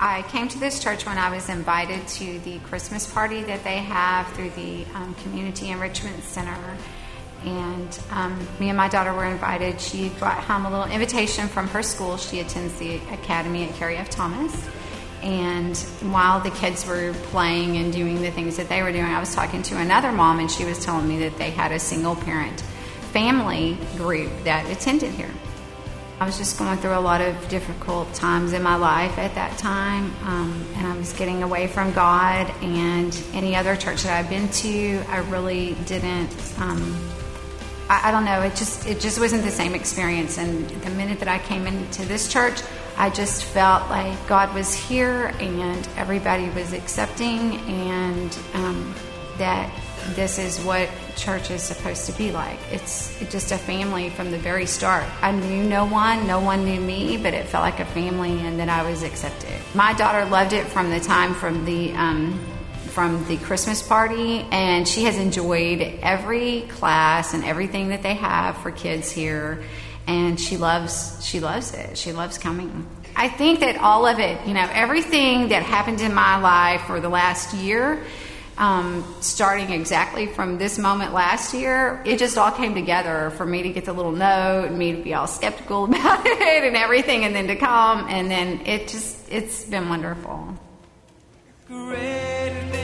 I 0.00 0.22
came 0.22 0.48
to 0.48 0.58
this 0.58 0.80
church 0.82 1.06
when 1.06 1.18
I 1.18 1.30
was 1.30 1.48
invited 1.48 2.06
to 2.08 2.38
the 2.40 2.60
Christmas 2.60 3.12
party 3.12 3.42
that 3.42 3.64
they 3.64 3.78
have 3.78 4.28
through 4.34 4.50
the 4.50 4.84
um, 4.94 5.14
Community 5.16 5.70
Enrichment 5.70 6.22
Center. 6.22 6.56
And 7.44 7.98
um, 8.10 8.38
me 8.60 8.68
and 8.68 8.76
my 8.76 8.88
daughter 8.88 9.12
were 9.12 9.24
invited. 9.24 9.80
She 9.80 10.10
brought 10.10 10.38
home 10.44 10.66
a 10.66 10.70
little 10.70 10.92
invitation 10.92 11.48
from 11.48 11.66
her 11.68 11.82
school. 11.82 12.16
She 12.16 12.38
attends 12.38 12.78
the 12.78 12.96
academy 13.12 13.68
at 13.68 13.74
Carrie 13.74 13.96
F. 13.96 14.08
Thomas. 14.08 14.68
And 15.22 15.76
while 16.12 16.38
the 16.40 16.50
kids 16.50 16.86
were 16.86 17.12
playing 17.24 17.76
and 17.76 17.92
doing 17.92 18.22
the 18.22 18.30
things 18.30 18.56
that 18.56 18.68
they 18.68 18.82
were 18.82 18.92
doing, 18.92 19.04
I 19.04 19.18
was 19.18 19.34
talking 19.34 19.62
to 19.64 19.78
another 19.78 20.12
mom, 20.12 20.38
and 20.38 20.48
she 20.48 20.64
was 20.64 20.84
telling 20.84 21.08
me 21.08 21.18
that 21.20 21.36
they 21.38 21.50
had 21.50 21.72
a 21.72 21.78
single 21.80 22.14
parent 22.14 22.60
family 23.12 23.76
group 23.96 24.30
that 24.44 24.70
attended 24.70 25.10
here. 25.10 25.30
I 26.20 26.26
was 26.26 26.36
just 26.36 26.58
going 26.58 26.76
through 26.78 26.98
a 26.98 27.00
lot 27.00 27.20
of 27.20 27.48
difficult 27.48 28.12
times 28.12 28.52
in 28.52 28.60
my 28.60 28.74
life 28.74 29.18
at 29.18 29.36
that 29.36 29.56
time, 29.56 30.12
um, 30.24 30.66
and 30.74 30.84
I 30.84 30.96
was 30.96 31.12
getting 31.12 31.44
away 31.44 31.68
from 31.68 31.92
God 31.92 32.50
and 32.60 33.16
any 33.34 33.54
other 33.54 33.76
church 33.76 34.02
that 34.02 34.18
I've 34.18 34.28
been 34.28 34.48
to. 34.48 35.00
I 35.08 35.18
really 35.18 35.74
didn't. 35.86 36.34
Um, 36.58 36.98
I, 37.88 38.08
I, 38.08 38.10
don't 38.10 38.24
know. 38.24 38.42
It 38.42 38.56
just 38.56 38.84
it 38.84 38.98
just 38.98 39.20
wasn't 39.20 39.44
the 39.44 39.52
same 39.52 39.76
experience. 39.76 40.38
And 40.38 40.68
the 40.68 40.90
minute 40.90 41.20
that 41.20 41.28
I 41.28 41.38
came 41.38 41.68
into 41.68 42.04
this 42.04 42.26
church, 42.26 42.62
I 42.96 43.10
just 43.10 43.44
felt 43.44 43.88
like 43.88 44.26
God 44.26 44.52
was 44.54 44.74
here 44.74 45.32
and 45.38 45.88
everybody 45.96 46.50
was 46.50 46.72
accepting, 46.72 47.58
and 47.58 48.36
um, 48.54 48.92
that 49.38 49.70
this 50.14 50.38
is 50.38 50.60
what 50.60 50.88
church 51.16 51.50
is 51.50 51.62
supposed 51.62 52.06
to 52.06 52.12
be 52.12 52.32
like. 52.32 52.58
It's 52.70 53.18
just 53.30 53.52
a 53.52 53.58
family 53.58 54.10
from 54.10 54.30
the 54.30 54.38
very 54.38 54.66
start. 54.66 55.04
I 55.22 55.32
knew 55.32 55.64
no 55.64 55.84
one, 55.84 56.26
no 56.26 56.40
one 56.40 56.64
knew 56.64 56.80
me, 56.80 57.16
but 57.16 57.34
it 57.34 57.46
felt 57.46 57.62
like 57.62 57.80
a 57.80 57.84
family 57.86 58.32
and 58.40 58.58
that 58.60 58.68
I 58.68 58.88
was 58.88 59.02
accepted. 59.02 59.52
My 59.74 59.92
daughter 59.94 60.24
loved 60.26 60.52
it 60.52 60.66
from 60.66 60.90
the 60.90 61.00
time 61.00 61.34
from 61.34 61.64
the 61.64 61.92
um, 61.92 62.40
from 62.90 63.24
the 63.28 63.36
Christmas 63.36 63.82
party, 63.82 64.44
and 64.50 64.88
she 64.88 65.04
has 65.04 65.18
enjoyed 65.18 65.80
every 66.02 66.62
class 66.62 67.34
and 67.34 67.44
everything 67.44 67.88
that 67.90 68.02
they 68.02 68.14
have 68.14 68.56
for 68.58 68.70
kids 68.70 69.10
here, 69.10 69.62
and 70.06 70.40
she 70.40 70.56
loves 70.56 71.24
she 71.24 71.40
loves 71.40 71.74
it. 71.74 71.96
She 71.96 72.12
loves 72.12 72.38
coming. 72.38 72.86
I 73.14 73.28
think 73.28 73.60
that 73.60 73.78
all 73.78 74.06
of 74.06 74.20
it, 74.20 74.46
you 74.46 74.54
know, 74.54 74.68
everything 74.72 75.48
that 75.48 75.62
happened 75.62 76.00
in 76.00 76.14
my 76.14 76.38
life 76.38 76.82
for 76.82 77.00
the 77.00 77.08
last 77.08 77.54
year 77.54 78.04
um, 78.58 79.04
starting 79.20 79.70
exactly 79.70 80.26
from 80.26 80.58
this 80.58 80.78
moment 80.78 81.14
last 81.14 81.54
year, 81.54 82.02
it 82.04 82.18
just 82.18 82.36
all 82.36 82.50
came 82.50 82.74
together 82.74 83.30
for 83.36 83.46
me 83.46 83.62
to 83.62 83.70
get 83.70 83.84
the 83.84 83.92
little 83.92 84.12
note 84.12 84.66
and 84.66 84.78
me 84.78 84.92
to 84.96 85.02
be 85.02 85.14
all 85.14 85.26
skeptical 85.26 85.84
about 85.88 86.26
it 86.26 86.64
and 86.64 86.76
everything, 86.76 87.24
and 87.24 87.34
then 87.34 87.46
to 87.46 87.56
come, 87.56 88.06
and 88.08 88.30
then 88.30 88.60
it 88.66 88.88
just, 88.88 89.30
it's 89.30 89.64
been 89.64 89.88
wonderful. 89.88 90.54
Great. 91.68 92.77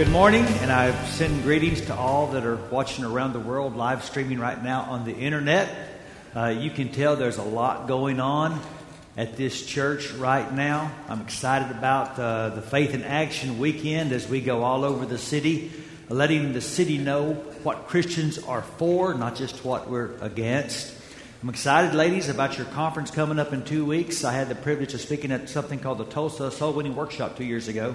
Good 0.00 0.08
morning, 0.08 0.46
and 0.62 0.72
I 0.72 0.94
send 1.08 1.42
greetings 1.42 1.82
to 1.82 1.94
all 1.94 2.28
that 2.28 2.46
are 2.46 2.56
watching 2.56 3.04
around 3.04 3.34
the 3.34 3.38
world, 3.38 3.76
live 3.76 4.02
streaming 4.02 4.38
right 4.38 4.64
now 4.64 4.84
on 4.84 5.04
the 5.04 5.14
internet. 5.14 5.68
Uh, 6.34 6.46
you 6.46 6.70
can 6.70 6.88
tell 6.88 7.16
there's 7.16 7.36
a 7.36 7.42
lot 7.42 7.86
going 7.86 8.18
on 8.18 8.58
at 9.18 9.36
this 9.36 9.66
church 9.66 10.10
right 10.12 10.50
now. 10.54 10.90
I'm 11.06 11.20
excited 11.20 11.70
about 11.70 12.18
uh, 12.18 12.48
the 12.48 12.62
Faith 12.62 12.94
in 12.94 13.04
Action 13.04 13.58
weekend 13.58 14.12
as 14.12 14.26
we 14.26 14.40
go 14.40 14.62
all 14.62 14.86
over 14.86 15.04
the 15.04 15.18
city, 15.18 15.70
letting 16.08 16.54
the 16.54 16.62
city 16.62 16.96
know 16.96 17.34
what 17.62 17.86
Christians 17.86 18.38
are 18.38 18.62
for, 18.62 19.12
not 19.12 19.36
just 19.36 19.66
what 19.66 19.90
we're 19.90 20.16
against. 20.22 20.94
I'm 21.42 21.50
excited, 21.50 21.94
ladies, 21.94 22.30
about 22.30 22.56
your 22.56 22.66
conference 22.68 23.10
coming 23.10 23.38
up 23.38 23.52
in 23.52 23.64
two 23.64 23.84
weeks. 23.84 24.24
I 24.24 24.32
had 24.32 24.48
the 24.48 24.54
privilege 24.54 24.94
of 24.94 25.02
speaking 25.02 25.30
at 25.30 25.50
something 25.50 25.78
called 25.78 25.98
the 25.98 26.06
Tulsa 26.06 26.50
Soul 26.50 26.72
Winning 26.72 26.96
Workshop 26.96 27.36
two 27.36 27.44
years 27.44 27.68
ago. 27.68 27.94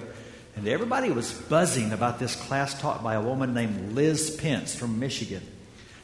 And 0.56 0.66
everybody 0.66 1.10
was 1.10 1.32
buzzing 1.32 1.92
about 1.92 2.18
this 2.18 2.34
class 2.34 2.80
taught 2.80 3.04
by 3.04 3.14
a 3.14 3.20
woman 3.20 3.52
named 3.52 3.92
Liz 3.92 4.34
Pence 4.36 4.74
from 4.74 4.98
Michigan. 4.98 5.42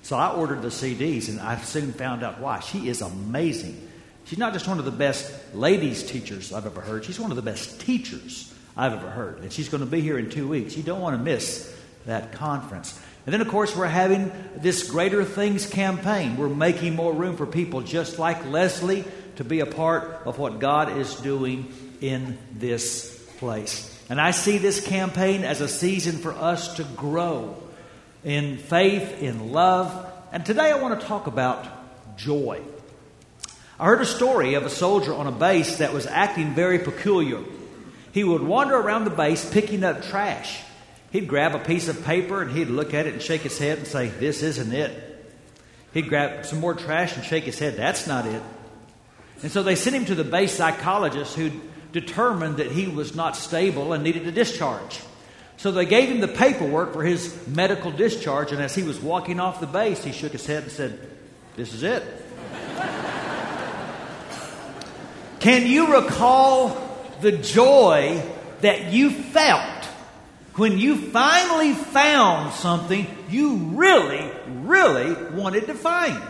So 0.03 0.17
I 0.17 0.31
ordered 0.35 0.61
the 0.61 0.69
CDs, 0.69 1.31
and 1.31 1.41
I 1.41 1.57
soon 1.57 1.93
found 1.93 2.23
out 2.23 2.39
why. 2.39 2.61
She 2.61 2.89
is 2.89 3.01
amazing. 3.01 3.89
She's 4.27 4.39
not 4.39 4.53
just 4.53 4.69
one 4.69 4.79
of 4.79 4.85
the 4.85 4.91
best 4.91 5.33
ladies 5.55 6.03
teachers 6.03 6.53
I've 6.53 6.67
ever 6.67 6.83
heard, 6.83 7.05
she's 7.05 7.19
one 7.19 7.31
of 7.31 7.37
the 7.37 7.43
best 7.43 7.81
teachers 7.81 8.53
I've 8.77 8.93
ever 8.93 9.09
heard. 9.09 9.41
And 9.41 9.53
she's 9.53 9.71
going 9.71 9.83
to 9.83 9.91
be 9.91 10.03
here 10.03 10.19
in 10.19 10.29
two 10.29 10.49
weeks. 10.49 10.77
You 10.77 10.83
don't 10.83 11.01
want 11.01 11.17
to 11.17 11.23
miss 11.23 11.75
that 12.05 12.33
conference. 12.33 13.01
And 13.25 13.33
then, 13.33 13.41
of 13.41 13.49
course, 13.49 13.75
we're 13.75 13.87
having 13.87 14.33
this 14.57 14.91
Greater 14.91 15.25
Things 15.25 15.67
campaign. 15.67 16.37
We're 16.37 16.49
making 16.49 16.95
more 16.97 17.13
room 17.13 17.37
for 17.37 17.47
people 17.47 17.81
just 17.81 18.19
like 18.19 18.45
Leslie 18.47 19.05
to 19.37 19.45
be 19.45 19.61
a 19.61 19.67
part 19.67 20.23
of 20.27 20.39
what 20.39 20.59
God 20.59 20.99
is 20.99 21.15
doing 21.17 21.73
in 22.01 22.37
this 22.53 23.19
place. 23.39 23.92
And 24.09 24.21
I 24.21 24.33
see 24.33 24.59
this 24.59 24.85
campaign 24.85 25.45
as 25.45 25.61
a 25.61 25.69
season 25.69 26.19
for 26.19 26.33
us 26.33 26.75
to 26.77 26.85
grow 26.85 27.57
in 28.25 28.59
faith, 28.59 29.23
in 29.23 29.53
love. 29.53 30.13
And 30.33 30.45
today 30.45 30.71
I 30.71 30.79
want 30.79 31.01
to 31.01 31.07
talk 31.07 31.27
about 31.27 31.67
joy. 32.17 32.61
I 33.79 33.87
heard 33.87 34.01
a 34.01 34.07
story 34.07 34.55
of 34.55 34.65
a 34.65 34.71
soldier 34.71 35.15
on 35.15 35.27
a 35.27 35.33
base 35.33 35.79
that 35.79 35.93
was 35.93 36.07
acting 36.07 36.55
very 36.55 36.79
peculiar. 36.79 37.41
He 38.13 38.23
would 38.23 38.43
wander 38.43 38.77
around 38.77 39.05
the 39.05 39.11
base 39.11 39.49
picking 39.51 39.83
up 39.83 40.03
trash. 40.03 40.61
He'd 41.11 41.29
grab 41.29 41.55
a 41.55 41.59
piece 41.59 41.89
of 41.89 42.05
paper 42.05 42.43
and 42.43 42.51
he'd 42.51 42.69
look 42.69 42.95
at 42.95 43.07
it 43.07 43.15
and 43.15 43.23
shake 43.23 43.43
his 43.43 43.59
head 43.59 43.79
and 43.79 43.87
say, 43.87 44.09
This 44.09 44.43
isn't 44.43 44.73
it. 44.73 45.09
He'd 45.95 46.09
grab 46.09 46.47
some 46.47 46.61
more 46.61 46.75
trash 46.75 47.17
and 47.17 47.25
shake 47.25 47.45
his 47.45 47.59
head, 47.59 47.77
That's 47.77 48.07
not 48.07 48.27
it. 48.27 48.43
And 49.43 49.51
so 49.51 49.63
they 49.63 49.75
sent 49.75 49.97
him 49.97 50.05
to 50.07 50.15
the 50.15 50.25
base 50.25 50.53
psychologist 50.53 51.35
who'd 51.35 51.61
determined 51.93 52.57
that 52.57 52.73
he 52.73 52.89
was 52.89 53.15
not 53.15 53.37
stable 53.37 53.93
and 53.93 54.03
needed 54.03 54.27
a 54.27 54.33
discharge. 54.33 55.01
So 55.59 55.71
they 55.71 55.87
gave 55.87 56.09
him 56.09 56.21
the 56.21 56.29
paperwork 56.29 56.93
for 56.93 57.05
his 57.05 57.47
medical 57.47 57.93
discharge, 57.93 58.51
and 58.51 58.61
as 58.61 58.75
he 58.75 58.83
was 58.83 58.99
walking 59.01 59.39
off 59.39 59.61
the 59.61 59.67
base, 59.67 60.03
he 60.03 60.11
shook 60.11 60.33
his 60.33 60.45
head 60.45 60.65
and 60.65 60.73
said, 60.73 60.99
This 61.55 61.73
is 61.73 61.83
it. 61.83 62.03
Can 65.39 65.67
you 65.67 65.95
recall 65.95 66.81
the 67.21 67.33
joy 67.33 68.23
that 68.61 68.93
you 68.93 69.11
felt 69.11 69.85
when 70.55 70.79
you 70.79 70.97
finally 70.97 71.75
found 71.75 72.53
something 72.53 73.07
you 73.29 73.57
really, 73.57 74.31
really 74.47 75.15
wanted 75.33 75.67
to 75.67 75.75
find? 75.75 76.23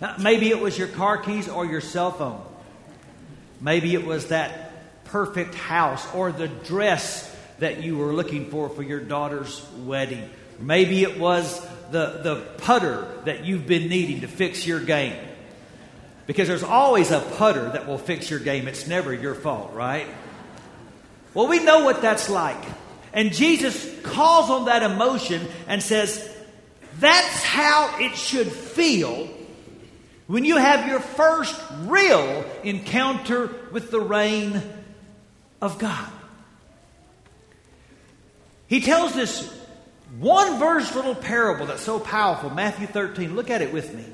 Now, 0.00 0.14
maybe 0.18 0.48
it 0.50 0.60
was 0.60 0.78
your 0.78 0.88
car 0.88 1.18
keys 1.18 1.48
or 1.48 1.66
your 1.66 1.80
cell 1.80 2.12
phone. 2.12 2.40
Maybe 3.60 3.94
it 3.94 4.04
was 4.04 4.28
that 4.28 4.61
perfect 5.12 5.54
house 5.54 6.06
or 6.14 6.32
the 6.32 6.48
dress 6.48 7.28
that 7.58 7.82
you 7.82 7.98
were 7.98 8.14
looking 8.14 8.48
for 8.48 8.70
for 8.70 8.82
your 8.82 8.98
daughter's 8.98 9.64
wedding. 9.84 10.28
Maybe 10.58 11.02
it 11.02 11.20
was 11.20 11.60
the, 11.90 12.20
the 12.22 12.36
putter 12.58 13.06
that 13.26 13.44
you've 13.44 13.66
been 13.66 13.88
needing 13.88 14.22
to 14.22 14.26
fix 14.26 14.66
your 14.66 14.80
game. 14.80 15.14
Because 16.26 16.48
there's 16.48 16.62
always 16.62 17.10
a 17.10 17.20
putter 17.20 17.70
that 17.70 17.86
will 17.86 17.98
fix 17.98 18.30
your 18.30 18.40
game. 18.40 18.66
It's 18.66 18.86
never 18.86 19.12
your 19.12 19.34
fault, 19.34 19.74
right? 19.74 20.06
Well, 21.34 21.46
we 21.46 21.62
know 21.62 21.84
what 21.84 22.00
that's 22.00 22.30
like. 22.30 22.64
And 23.12 23.34
Jesus 23.34 24.00
calls 24.00 24.48
on 24.48 24.64
that 24.64 24.82
emotion 24.82 25.46
and 25.68 25.82
says, 25.82 26.26
that's 26.98 27.42
how 27.42 27.98
it 28.00 28.16
should 28.16 28.50
feel 28.50 29.28
when 30.26 30.46
you 30.46 30.56
have 30.56 30.88
your 30.88 31.00
first 31.00 31.60
real 31.82 32.46
encounter 32.64 33.50
with 33.72 33.90
the 33.90 34.00
reign 34.00 34.62
of 35.62 35.78
God. 35.78 36.10
He 38.66 38.80
tells 38.80 39.14
this 39.14 39.48
one 40.18 40.58
verse 40.58 40.94
little 40.94 41.14
parable 41.14 41.66
that's 41.66 41.82
so 41.82 41.98
powerful, 41.98 42.50
Matthew 42.50 42.86
13. 42.86 43.34
Look 43.34 43.48
at 43.48 43.62
it 43.62 43.72
with 43.72 43.94
me. 43.94 44.04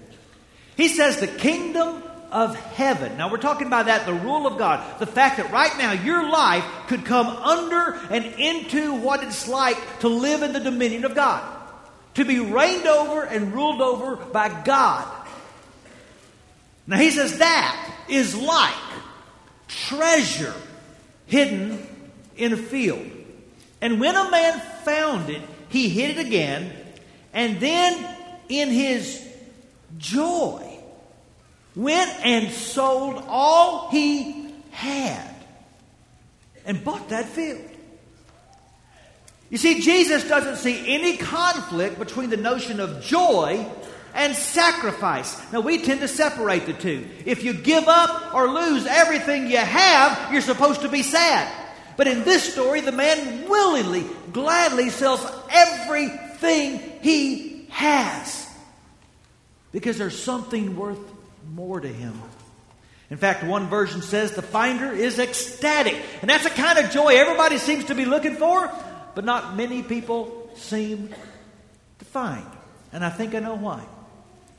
He 0.77 0.89
says, 0.89 1.19
The 1.19 1.27
kingdom 1.27 2.03
of 2.31 2.55
heaven. 2.57 3.17
Now, 3.17 3.31
we're 3.31 3.39
talking 3.39 3.67
about 3.67 3.87
that, 3.87 4.05
the 4.05 4.13
rule 4.13 4.47
of 4.47 4.59
God. 4.59 5.01
The 5.01 5.07
fact 5.07 5.39
that 5.39 5.51
right 5.51 5.77
now 5.79 5.93
your 5.93 6.29
life 6.29 6.65
could 6.87 7.05
come 7.05 7.27
under 7.27 7.95
and 8.11 8.25
into 8.39 8.95
what 8.95 9.25
it's 9.25 9.49
like 9.49 10.01
to 10.01 10.09
live 10.09 10.43
in 10.43 10.53
the 10.53 10.61
dominion 10.61 11.05
of 11.05 11.15
God, 11.15 11.43
to 12.15 12.25
be 12.25 12.39
reigned 12.39 12.87
over 12.87 13.25
and 13.25 13.55
ruled 13.55 13.81
over 13.81 14.17
by 14.17 14.63
God. 14.63 15.07
Now, 16.87 16.99
he 16.99 17.11
says 17.11 17.39
that 17.39 17.95
is 18.09 18.37
like 18.37 18.75
treasure 19.69 20.55
hidden 21.29 21.87
in 22.37 22.53
a 22.53 22.57
field. 22.57 23.07
And 23.81 24.01
when 24.01 24.17
a 24.17 24.31
man 24.31 24.59
found 24.85 25.31
it, 25.31 25.43
he 25.69 25.89
hid 25.89 26.19
it 26.19 26.27
again, 26.27 26.73
and 27.33 27.61
then 27.61 28.17
in 28.49 28.71
his 28.71 29.25
joy 29.99 30.65
went 31.77 32.11
and 32.25 32.51
sold 32.51 33.23
all 33.29 33.91
he 33.91 34.53
had 34.71 35.35
and 36.65 36.83
bought 36.83 37.11
that 37.11 37.27
field. 37.27 37.61
You 39.51 39.57
see, 39.57 39.81
Jesus 39.81 40.29
doesn't 40.29 40.57
see 40.57 40.95
any 40.95 41.17
conflict 41.17 41.99
between 41.99 42.31
the 42.31 42.37
notion 42.37 42.81
of 42.81 43.03
joy 43.03 43.67
and 44.15 44.35
sacrifice. 44.35 45.41
Now, 45.53 45.61
we 45.61 45.83
tend 45.83 46.01
to 46.01 46.09
separate 46.09 46.67
the 46.67 46.73
two. 46.73 47.07
If 47.25 47.45
you 47.45 47.55
give 47.55 47.89
up 47.89 48.35
or 48.35 48.49
lose 48.49 48.87
everything 48.87 49.49
you 49.49 49.59
have, 49.59 50.33
you're 50.33 50.43
supposed 50.43 50.83
to 50.83 50.89
be 50.89 51.03
sad. 51.03 51.53
But 51.97 52.07
in 52.07 52.25
this 52.25 52.53
story, 52.53 52.81
the 52.81 52.93
man 52.93 53.49
willingly, 53.49 54.05
gladly 54.33 54.91
sells 54.91 55.25
everything 55.51 56.81
he 57.03 57.67
has 57.71 58.49
because 59.73 59.99
there's 59.99 60.19
something 60.19 60.77
worth 60.77 60.99
more 61.53 61.81
to 61.81 61.89
him. 61.89 62.21
In 63.11 63.17
fact, 63.17 63.43
one 63.43 63.69
version 63.69 64.03
says 64.03 64.33
the 64.33 64.43
finder 64.43 64.93
is 64.93 65.19
ecstatic. 65.19 65.97
And 66.21 66.31
that's 66.31 66.45
the 66.45 66.51
kind 66.51 66.79
of 66.79 66.91
joy 66.91 67.17
everybody 67.17 67.59
seems 67.59 67.85
to 67.87 67.95
be 67.95 68.05
looking 68.05 68.37
for, 68.37 68.71
but 69.15 69.25
not 69.25 69.57
many 69.57 69.83
people 69.83 70.51
seem 70.57 71.15
to 71.99 72.05
find. 72.05 72.47
And 72.93 73.05
I 73.05 73.11
think 73.11 73.35
I 73.35 73.41
know 73.41 73.57
why. 73.57 73.85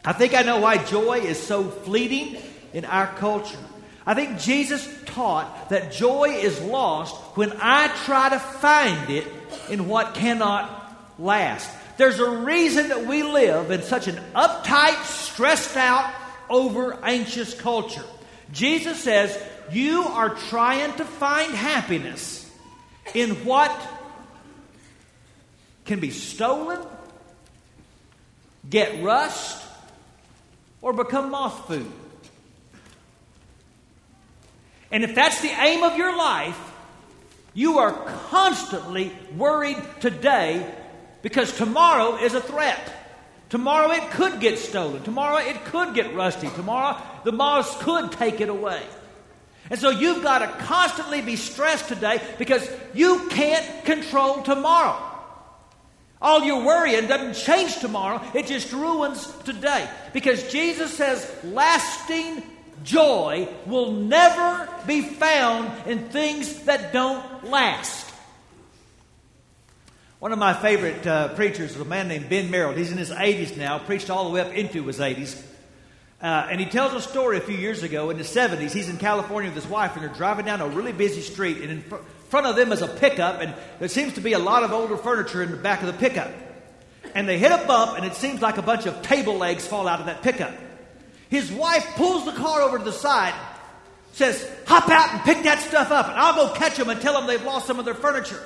I 0.04 0.14
think 0.14 0.34
I 0.34 0.44
know 0.44 0.60
why 0.60 0.84
joy 0.84 1.20
is 1.20 1.42
so 1.42 1.64
fleeting 1.64 2.42
in 2.74 2.86
our 2.86 3.08
culture. 3.08 3.58
I 4.06 4.14
think 4.14 4.40
Jesus 4.40 4.88
taught 5.06 5.70
that 5.70 5.92
joy 5.92 6.30
is 6.30 6.60
lost 6.62 7.16
when 7.38 7.52
I 7.60 7.90
try 8.06 8.30
to 8.30 8.40
find 8.40 9.10
it 9.10 9.28
in 9.70 9.88
what 9.88 10.16
cannot 10.16 11.16
last. 11.20 11.70
There's 11.98 12.20
a 12.20 12.30
reason 12.30 12.88
that 12.90 13.06
we 13.06 13.24
live 13.24 13.72
in 13.72 13.82
such 13.82 14.08
an 14.08 14.16
uptight, 14.34 15.04
stressed 15.04 15.76
out, 15.76 16.12
over 16.50 16.98
anxious 17.04 17.54
culture. 17.54 18.06
Jesus 18.52 19.04
says, 19.04 19.38
You 19.72 20.04
are 20.04 20.34
trying 20.34 20.94
to 20.94 21.06
find 21.06 21.54
happiness 21.54 22.50
in 23.14 23.46
what 23.46 23.72
can 25.86 26.00
be 26.00 26.12
stolen, 26.12 26.80
get 28.68 29.04
rust, 29.04 29.66
or 30.82 30.94
become 30.94 31.32
moth 31.32 31.68
food. 31.68 31.92
And 34.92 35.04
if 35.04 35.14
that's 35.14 35.42
the 35.42 35.50
aim 35.50 35.84
of 35.84 35.98
your 35.98 36.16
life, 36.18 36.58
you 37.54 37.80
are 37.80 37.92
constantly 38.30 39.12
worried 39.36 39.78
today 40.00 40.66
because 41.22 41.56
tomorrow 41.56 42.16
is 42.18 42.34
a 42.34 42.42
threat. 42.42 42.94
Tomorrow 43.50 43.92
it 43.92 44.12
could 44.12 44.40
get 44.40 44.60
stolen. 44.60 45.04
Tomorrow 45.04 45.38
it 45.38 45.66
could 45.66 45.94
get 45.94 46.16
rusty. 46.16 46.48
Tomorrow 46.50 47.02
the 47.24 47.32
moths 47.32 47.76
could 47.84 48.12
take 48.12 48.42
it 48.42 48.50
away. 48.50 48.82
And 49.70 49.80
so 49.80 49.90
you've 49.90 50.24
got 50.24 50.40
to 50.40 50.48
constantly 50.66 51.22
be 51.22 51.36
stressed 51.36 51.88
today 51.88 52.22
because 52.38 52.68
you 52.94 53.28
can't 53.30 53.86
control 53.86 54.42
tomorrow. 54.42 55.09
All 56.22 56.44
your 56.44 56.66
worrying 56.66 57.08
doesn't 57.08 57.42
change 57.46 57.80
tomorrow, 57.80 58.22
it 58.34 58.48
just 58.48 58.74
ruins 58.74 59.26
today. 59.46 59.90
Because 60.14 60.52
Jesus 60.52 60.94
says 60.94 61.30
lasting 61.44 62.44
joy 62.84 63.48
will 63.66 63.92
never 63.92 64.68
be 64.86 65.02
found 65.02 65.88
in 65.88 66.10
things 66.10 66.64
that 66.64 66.92
don't 66.92 67.46
last. 67.46 68.10
One 70.20 70.34
of 70.34 70.40
my 70.40 70.54
favorite 70.54 71.08
uh, 71.08 71.30
preachers 71.30 71.72
is 71.72 71.80
a 71.80 71.86
man 71.86 72.10
named 72.10 72.28
Ben 72.28 72.50
Merold. 72.50 72.76
He's 72.76 72.92
in 72.92 72.98
his 72.98 73.12
80s 73.12 73.56
now, 73.56 73.80
preached 73.80 74.10
all 74.10 74.26
the 74.26 74.32
way 74.32 74.42
up 74.42 74.54
into 74.54 74.84
his 74.84 75.00
80s. 75.00 75.42
Uh, 76.22 76.48
and 76.52 76.60
he 76.60 76.66
tells 76.66 76.94
a 76.94 77.00
story 77.02 77.38
a 77.38 77.42
few 77.42 77.56
years 77.56 77.84
ago 77.84 78.10
in 78.10 78.18
the 78.18 78.26
70s. 78.26 78.74
He's 78.74 78.90
in 78.90 78.98
California 78.98 79.50
with 79.50 79.64
his 79.64 79.72
wife, 79.72 79.96
and 79.96 80.04
they're 80.04 80.14
driving 80.14 80.46
down 80.46 80.60
a 80.60 80.68
really 80.68 80.92
busy 80.92 81.22
street. 81.22 81.62
And 81.62 81.72
in 81.72 81.84
front 82.30 82.46
of 82.46 82.56
them 82.56 82.72
is 82.72 82.82
a 82.82 82.88
pickup, 82.88 83.42
and 83.42 83.54
there 83.80 83.88
seems 83.88 84.14
to 84.14 84.22
be 84.22 84.34
a 84.34 84.40
lot 84.40 84.64
of 84.64 84.72
older 84.72 84.98
furniture 84.98 85.44
in 85.44 85.52
the 85.52 85.58
back 85.58 85.82
of 85.82 85.88
the 85.88 85.94
pickup. 85.94 86.32
And 87.16 87.28
they 87.28 87.40
hit 87.40 87.52
a 87.52 87.66
bump, 87.66 87.98
and 87.98 88.06
it 88.06 88.14
seems 88.14 88.42
like 88.42 88.58
a 88.58 88.62
bunch 88.62 88.86
of 88.86 89.02
table 89.02 89.38
legs 89.38 89.66
fall 89.66 89.88
out 89.88 90.00
of 90.00 90.06
that 90.06 90.22
pickup. 90.22 90.54
His 91.30 91.52
wife 91.52 91.86
pulls 91.96 92.26
the 92.26 92.32
car 92.32 92.62
over 92.62 92.78
to 92.78 92.84
the 92.84 92.92
side, 92.92 93.34
says, 94.14 94.50
Hop 94.68 94.90
out 94.90 95.14
and 95.14 95.22
pick 95.24 95.44
that 95.44 95.60
stuff 95.60 95.92
up, 95.92 96.08
and 96.08 96.18
I'll 96.18 96.36
go 96.36 96.54
catch 96.54 96.78
them 96.78 96.90
and 96.90 97.02
tell 97.02 97.14
them 97.14 97.28
they've 97.28 97.44
lost 97.44 97.68
some 97.68 97.80
of 97.80 97.86
their 97.86 97.96
furniture. 97.96 98.42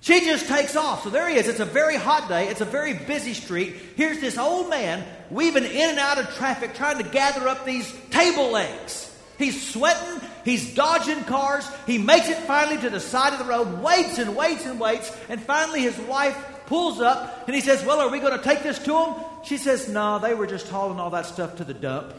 She 0.00 0.20
just 0.24 0.48
takes 0.48 0.74
off. 0.74 1.04
So 1.04 1.10
there 1.10 1.28
he 1.28 1.36
is. 1.36 1.46
It's 1.46 1.60
a 1.60 1.64
very 1.64 1.96
hot 1.96 2.28
day. 2.28 2.48
It's 2.48 2.60
a 2.60 2.64
very 2.64 2.92
busy 2.92 3.34
street. 3.34 3.76
Here's 3.94 4.20
this 4.20 4.36
old 4.36 4.68
man 4.68 5.04
weaving 5.30 5.62
in 5.62 5.90
and 5.90 5.98
out 6.00 6.18
of 6.18 6.28
traffic 6.34 6.74
trying 6.74 6.98
to 6.98 7.08
gather 7.08 7.46
up 7.46 7.64
these 7.64 7.92
table 8.10 8.50
legs. 8.50 9.11
He's 9.42 9.70
sweating. 9.70 10.20
He's 10.44 10.74
dodging 10.74 11.24
cars. 11.24 11.68
He 11.86 11.98
makes 11.98 12.28
it 12.28 12.38
finally 12.38 12.80
to 12.82 12.90
the 12.90 13.00
side 13.00 13.32
of 13.32 13.38
the 13.40 13.44
road, 13.44 13.82
waits 13.82 14.18
and 14.18 14.36
waits 14.36 14.66
and 14.66 14.78
waits. 14.78 15.14
And 15.28 15.40
finally, 15.42 15.80
his 15.80 15.98
wife 15.98 16.36
pulls 16.66 17.00
up 17.00 17.48
and 17.48 17.54
he 17.54 17.60
says, 17.60 17.84
Well, 17.84 18.00
are 18.00 18.08
we 18.08 18.20
going 18.20 18.36
to 18.36 18.42
take 18.42 18.62
this 18.62 18.78
to 18.80 18.96
him? 18.96 19.14
She 19.44 19.56
says, 19.56 19.88
No, 19.88 20.18
they 20.18 20.34
were 20.34 20.46
just 20.46 20.68
hauling 20.68 21.00
all 21.00 21.10
that 21.10 21.26
stuff 21.26 21.56
to 21.56 21.64
the 21.64 21.74
dump. 21.74 22.14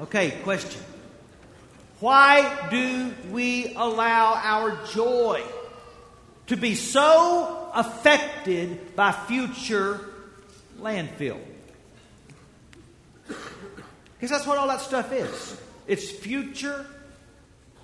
Okay, 0.00 0.30
question. 0.42 0.80
Why 2.00 2.68
do 2.70 3.12
we 3.30 3.74
allow 3.74 4.34
our 4.34 4.84
joy 4.86 5.42
to 6.48 6.56
be 6.56 6.74
so 6.74 7.70
affected 7.74 8.96
by 8.96 9.12
future 9.12 10.00
landfill? 10.80 11.40
Because 14.22 14.30
that's 14.30 14.46
what 14.46 14.56
all 14.56 14.68
that 14.68 14.80
stuff 14.80 15.12
is. 15.12 15.60
It's 15.88 16.08
future 16.08 16.86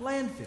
landfill. 0.01 0.47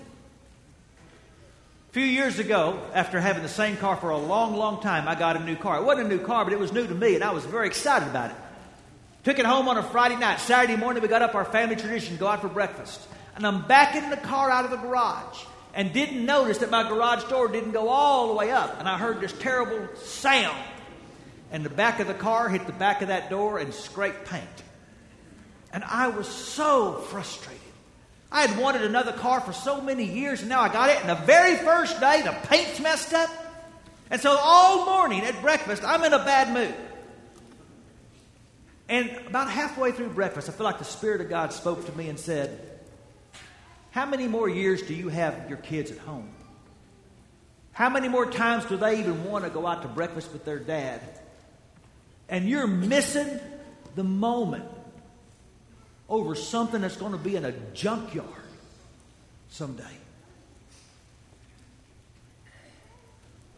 A 1.90 1.92
few 1.92 2.06
years 2.06 2.40
ago, 2.40 2.80
after 2.94 3.20
having 3.20 3.44
the 3.44 3.50
same 3.50 3.76
car 3.76 3.98
for 3.98 4.12
a 4.12 4.18
long, 4.18 4.56
long 4.56 4.82
time, 4.82 5.10
I 5.10 5.16
got 5.16 5.36
a 5.36 5.44
new 5.44 5.58
car. 5.58 5.80
It 5.80 5.84
wasn't 5.84 6.10
a 6.10 6.16
new 6.16 6.24
car, 6.24 6.46
but 6.46 6.54
it 6.54 6.60
was 6.60 6.72
new 6.72 6.88
to 6.88 6.96
me, 6.96 7.16
and 7.16 7.26
I 7.26 7.32
was 7.32 7.44
very 7.44 7.68
excited 7.68 8.08
about 8.08 8.32
it. 8.32 8.38
Took 9.26 9.38
it 9.38 9.46
home 9.46 9.68
on 9.68 9.78
a 9.78 9.84
Friday 9.84 10.16
night. 10.16 10.40
Saturday 10.40 10.78
morning, 10.78 11.04
we 11.04 11.10
got 11.10 11.24
up 11.24 11.36
our 11.36 11.44
family 11.44 11.76
tradition, 11.76 12.16
go 12.16 12.28
out 12.28 12.40
for 12.40 12.48
breakfast 12.48 13.02
and 13.36 13.46
I'm 13.46 13.68
backing 13.68 14.10
the 14.10 14.18
car 14.18 14.50
out 14.50 14.64
of 14.64 14.72
the 14.72 14.78
garage 14.78 15.44
and 15.74 15.92
didn't 15.92 16.26
notice 16.26 16.60
that 16.60 16.70
my 16.70 16.88
garage 16.88 17.24
door 17.26 17.50
didn't 17.50 17.72
go 17.72 17.90
all 17.90 18.30
the 18.30 18.34
way 18.36 18.52
up. 18.52 18.80
And 18.80 18.88
I 18.88 18.98
heard 18.98 19.20
this 19.20 19.34
terrible 19.34 19.94
sound. 19.98 20.58
And 21.52 21.66
the 21.66 21.70
back 21.70 22.00
of 22.00 22.08
the 22.08 22.14
car 22.14 22.50
hit 22.50 22.66
the 22.66 22.74
back 22.74 23.02
of 23.02 23.10
that 23.10 23.30
door 23.30 23.58
and 23.58 23.74
scraped 23.74 24.26
paint. 24.30 24.44
And 25.74 25.84
I 25.84 26.10
was 26.10 26.28
so 26.28 26.94
frustrated. 26.94 27.60
I 28.32 28.46
had 28.46 28.60
wanted 28.60 28.84
another 28.84 29.12
car 29.12 29.42
for 29.42 29.54
so 29.54 29.82
many 29.82 30.06
years, 30.06 30.42
and 30.42 30.50
now 30.50 30.62
I 30.62 30.70
got 30.70 30.90
it. 30.90 31.00
And 31.02 31.10
the 31.10 31.26
very 31.26 31.56
first 31.58 32.00
day, 32.00 32.22
the 32.22 32.36
paint's 32.48 32.80
messed 32.80 33.14
up. 33.14 33.30
And 34.10 34.22
so 34.22 34.38
all 34.40 34.86
morning 34.86 35.22
at 35.22 35.42
breakfast, 35.42 35.84
I'm 35.84 36.04
in 36.04 36.14
a 36.14 36.20
bad 36.20 36.54
mood. 36.54 36.76
And 38.90 39.10
about 39.28 39.50
halfway 39.50 39.92
through 39.94 40.10
breakfast, 40.10 40.50
I 40.50 40.52
feel 40.52 40.66
like 40.66 40.80
the 40.80 40.86
Spirit 40.86 41.22
of 41.22 41.30
God 41.30 41.54
spoke 41.54 41.86
to 41.86 41.98
me 41.98 42.10
and 42.10 42.20
said, 42.20 42.70
how 43.92 44.06
many 44.06 44.28
more 44.28 44.50
years 44.50 44.82
do 44.82 44.94
you 44.94 45.10
have 45.10 45.50
your 45.50 45.58
kids 45.58 45.92
at 45.92 45.98
home? 45.98 46.30
How 47.74 47.90
many 47.90 48.08
more 48.08 48.30
times 48.30 48.66
do 48.66 48.78
they 48.78 49.00
even 49.00 49.26
want 49.26 49.44
to 49.44 49.50
go 49.50 49.68
out 49.68 49.82
to 49.82 49.88
breakfast 49.88 50.32
with 50.32 50.46
their 50.46 50.60
dad? 50.60 51.02
And 52.30 52.48
you're 52.50 52.68
missing 52.68 53.40
the 53.96 54.04
moment 54.04 54.66
over 56.12 56.36
something 56.36 56.82
that's 56.82 56.98
going 56.98 57.14
to 57.14 57.18
be 57.18 57.38
in 57.38 57.46
a 57.46 57.54
junkyard 57.74 58.28
someday. 59.50 59.84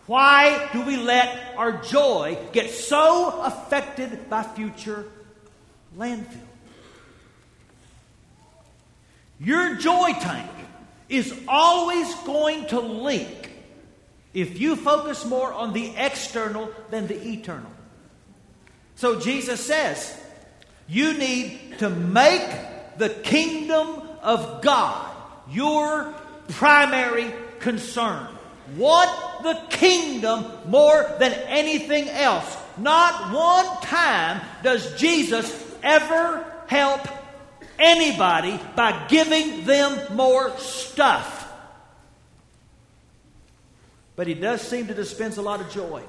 Why 0.05 0.69
do 0.71 0.83
we 0.83 0.97
let 0.97 1.55
our 1.57 1.81
joy 1.81 2.37
get 2.51 2.69
so 2.69 3.41
affected 3.41 4.29
by 4.29 4.43
future 4.43 5.05
landfill? 5.97 6.37
Your 9.39 9.75
joy 9.75 10.13
tank 10.21 10.51
is 11.09 11.33
always 11.47 12.13
going 12.19 12.67
to 12.67 12.79
leak 12.79 13.49
if 14.33 14.59
you 14.59 14.75
focus 14.75 15.25
more 15.25 15.51
on 15.51 15.73
the 15.73 15.91
external 15.97 16.69
than 16.91 17.07
the 17.07 17.19
eternal. 17.19 17.71
So 18.95 19.19
Jesus 19.19 19.65
says, 19.65 20.22
you 20.87 21.13
need 21.13 21.79
to 21.79 21.89
make 21.89 22.47
the 22.97 23.09
kingdom 23.09 24.01
of 24.21 24.61
God 24.61 25.15
your 25.49 26.13
primary 26.49 27.33
concern. 27.59 28.27
Want 28.75 29.43
the 29.43 29.59
kingdom 29.69 30.45
more 30.67 31.15
than 31.19 31.33
anything 31.33 32.09
else. 32.09 32.57
Not 32.77 33.33
one 33.33 33.81
time 33.81 34.41
does 34.63 34.97
Jesus 34.99 35.51
ever 35.83 36.45
help 36.67 37.07
anybody 37.77 38.59
by 38.75 39.07
giving 39.07 39.65
them 39.65 40.15
more 40.15 40.57
stuff. 40.57 41.51
But 44.15 44.27
he 44.27 44.33
does 44.33 44.61
seem 44.61 44.87
to 44.87 44.93
dispense 44.93 45.37
a 45.37 45.41
lot 45.41 45.59
of 45.59 45.71
joy. 45.71 46.03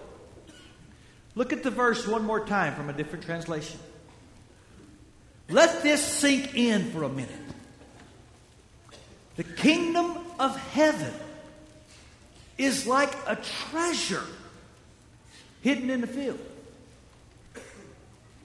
Look 1.35 1.53
at 1.53 1.63
the 1.63 1.71
verse 1.71 2.07
one 2.07 2.25
more 2.25 2.45
time 2.47 2.75
from 2.75 2.89
a 2.89 2.93
different 2.93 3.25
translation. 3.25 3.81
Let 5.49 5.83
this 5.83 6.05
sink 6.05 6.55
in 6.55 6.91
for 6.91 7.03
a 7.03 7.09
minute. 7.09 7.31
The 9.37 9.45
kingdom 9.45 10.17
of 10.39 10.57
heaven 10.57 11.13
is 12.57 12.87
like 12.87 13.13
a 13.27 13.37
treasure 13.37 14.25
hidden 15.63 15.91
in 15.91 16.01
the 16.01 16.07
field. 16.07 16.39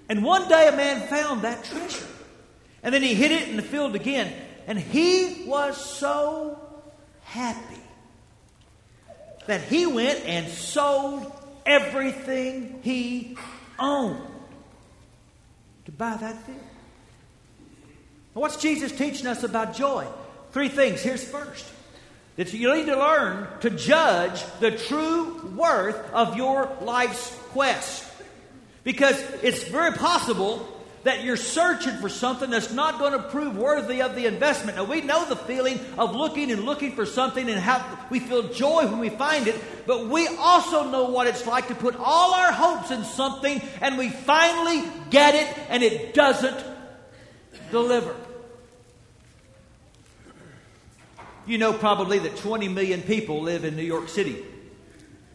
And 0.09 0.23
one 0.23 0.49
day 0.49 0.67
a 0.67 0.75
man 0.75 1.07
found 1.07 1.43
that 1.43 1.63
treasure. 1.63 2.07
And 2.81 2.93
then 2.93 3.03
he 3.03 3.13
hid 3.13 3.31
it 3.31 3.49
in 3.49 3.55
the 3.55 3.61
field 3.61 3.95
again. 3.95 4.33
And 4.65 4.79
he 4.79 5.43
was 5.45 5.77
so 5.77 6.59
happy 7.23 7.81
that 9.45 9.61
he 9.61 9.85
went 9.85 10.25
and 10.25 10.47
sold 10.47 11.31
everything 11.65 12.79
he 12.83 13.37
owned 13.77 14.21
to 15.85 15.91
buy 15.91 16.17
that 16.17 16.43
field. 16.45 16.59
What's 18.39 18.55
Jesus 18.55 18.93
teaching 18.93 19.27
us 19.27 19.43
about 19.43 19.75
joy? 19.75 20.07
Three 20.53 20.69
things. 20.69 21.01
Here's 21.01 21.23
first 21.23 21.65
that 22.37 22.53
you 22.53 22.73
need 22.73 22.85
to 22.85 22.97
learn 22.97 23.49
to 23.59 23.69
judge 23.69 24.41
the 24.61 24.71
true 24.71 25.53
worth 25.57 25.97
of 26.13 26.37
your 26.37 26.71
life's 26.79 27.37
quest. 27.49 28.09
Because 28.85 29.19
it's 29.43 29.63
very 29.63 29.91
possible 29.91 30.65
that 31.03 31.25
you're 31.25 31.35
searching 31.35 31.97
for 31.97 32.07
something 32.07 32.49
that's 32.49 32.71
not 32.71 32.97
going 32.97 33.11
to 33.11 33.19
prove 33.19 33.57
worthy 33.57 34.01
of 34.01 34.15
the 34.15 34.25
investment. 34.25 34.77
Now, 34.77 34.85
we 34.85 35.01
know 35.01 35.25
the 35.25 35.35
feeling 35.35 35.77
of 35.97 36.15
looking 36.15 36.49
and 36.49 36.63
looking 36.63 36.95
for 36.95 37.05
something 37.05 37.49
and 37.49 37.59
how 37.59 37.85
we 38.09 38.21
feel 38.21 38.43
joy 38.53 38.85
when 38.85 38.99
we 38.99 39.09
find 39.09 39.49
it, 39.49 39.55
but 39.85 40.07
we 40.07 40.27
also 40.27 40.89
know 40.89 41.09
what 41.09 41.27
it's 41.27 41.45
like 41.45 41.67
to 41.67 41.75
put 41.75 41.97
all 41.97 42.33
our 42.33 42.53
hopes 42.53 42.89
in 42.89 43.03
something 43.03 43.61
and 43.81 43.97
we 43.97 44.09
finally 44.09 44.89
get 45.09 45.35
it 45.35 45.57
and 45.67 45.83
it 45.83 46.13
doesn't 46.13 46.57
deliver. 47.69 48.15
You 51.49 51.57
know 51.57 51.73
probably 51.73 52.19
that 52.19 52.37
20 52.37 52.67
million 52.67 53.01
people 53.01 53.41
live 53.41 53.65
in 53.65 53.75
New 53.75 53.81
York 53.81 54.07
City. 54.07 54.45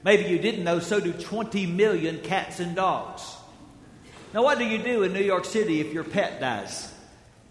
Maybe 0.04 0.30
you 0.30 0.38
didn't 0.38 0.62
know, 0.62 0.78
so 0.78 1.00
do 1.00 1.12
20 1.12 1.66
million 1.66 2.20
cats 2.20 2.60
and 2.60 2.76
dogs. 2.76 3.34
Now, 4.32 4.44
what 4.44 4.58
do 4.58 4.64
you 4.64 4.78
do 4.78 5.02
in 5.02 5.12
New 5.12 5.24
York 5.24 5.44
City 5.44 5.80
if 5.80 5.92
your 5.92 6.04
pet 6.04 6.38
dies? 6.38 6.88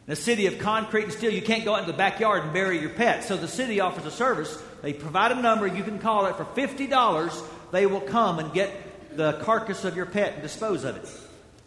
In 0.07 0.13
a 0.13 0.15
city 0.15 0.45
of 0.45 0.59
concrete 0.59 1.03
and 1.03 1.11
steel, 1.11 1.33
you 1.33 1.41
can't 1.41 1.65
go 1.65 1.75
out 1.75 1.81
in 1.81 1.87
the 1.87 1.93
backyard 1.93 2.43
and 2.43 2.53
bury 2.53 2.79
your 2.79 2.91
pet. 2.91 3.25
So 3.25 3.35
the 3.35 3.49
city 3.49 3.81
offers 3.81 4.05
a 4.05 4.11
service. 4.11 4.57
They 4.81 4.93
provide 4.93 5.33
a 5.33 5.41
number, 5.41 5.67
you 5.67 5.83
can 5.83 5.99
call 5.99 6.27
it 6.27 6.37
for 6.37 6.45
$50. 6.45 7.43
They 7.73 7.85
will 7.85 7.99
come 7.99 8.39
and 8.39 8.53
get 8.53 9.17
the 9.17 9.33
carcass 9.41 9.83
of 9.83 9.97
your 9.97 10.05
pet 10.05 10.35
and 10.35 10.41
dispose 10.41 10.85
of 10.85 10.95
it. 10.95 11.09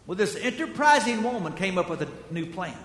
Well, 0.07 0.15
this 0.15 0.35
enterprising 0.35 1.21
woman 1.21 1.53
came 1.53 1.77
up 1.77 1.91
with 1.91 2.01
a 2.01 2.09
new 2.31 2.47
plan. 2.47 2.75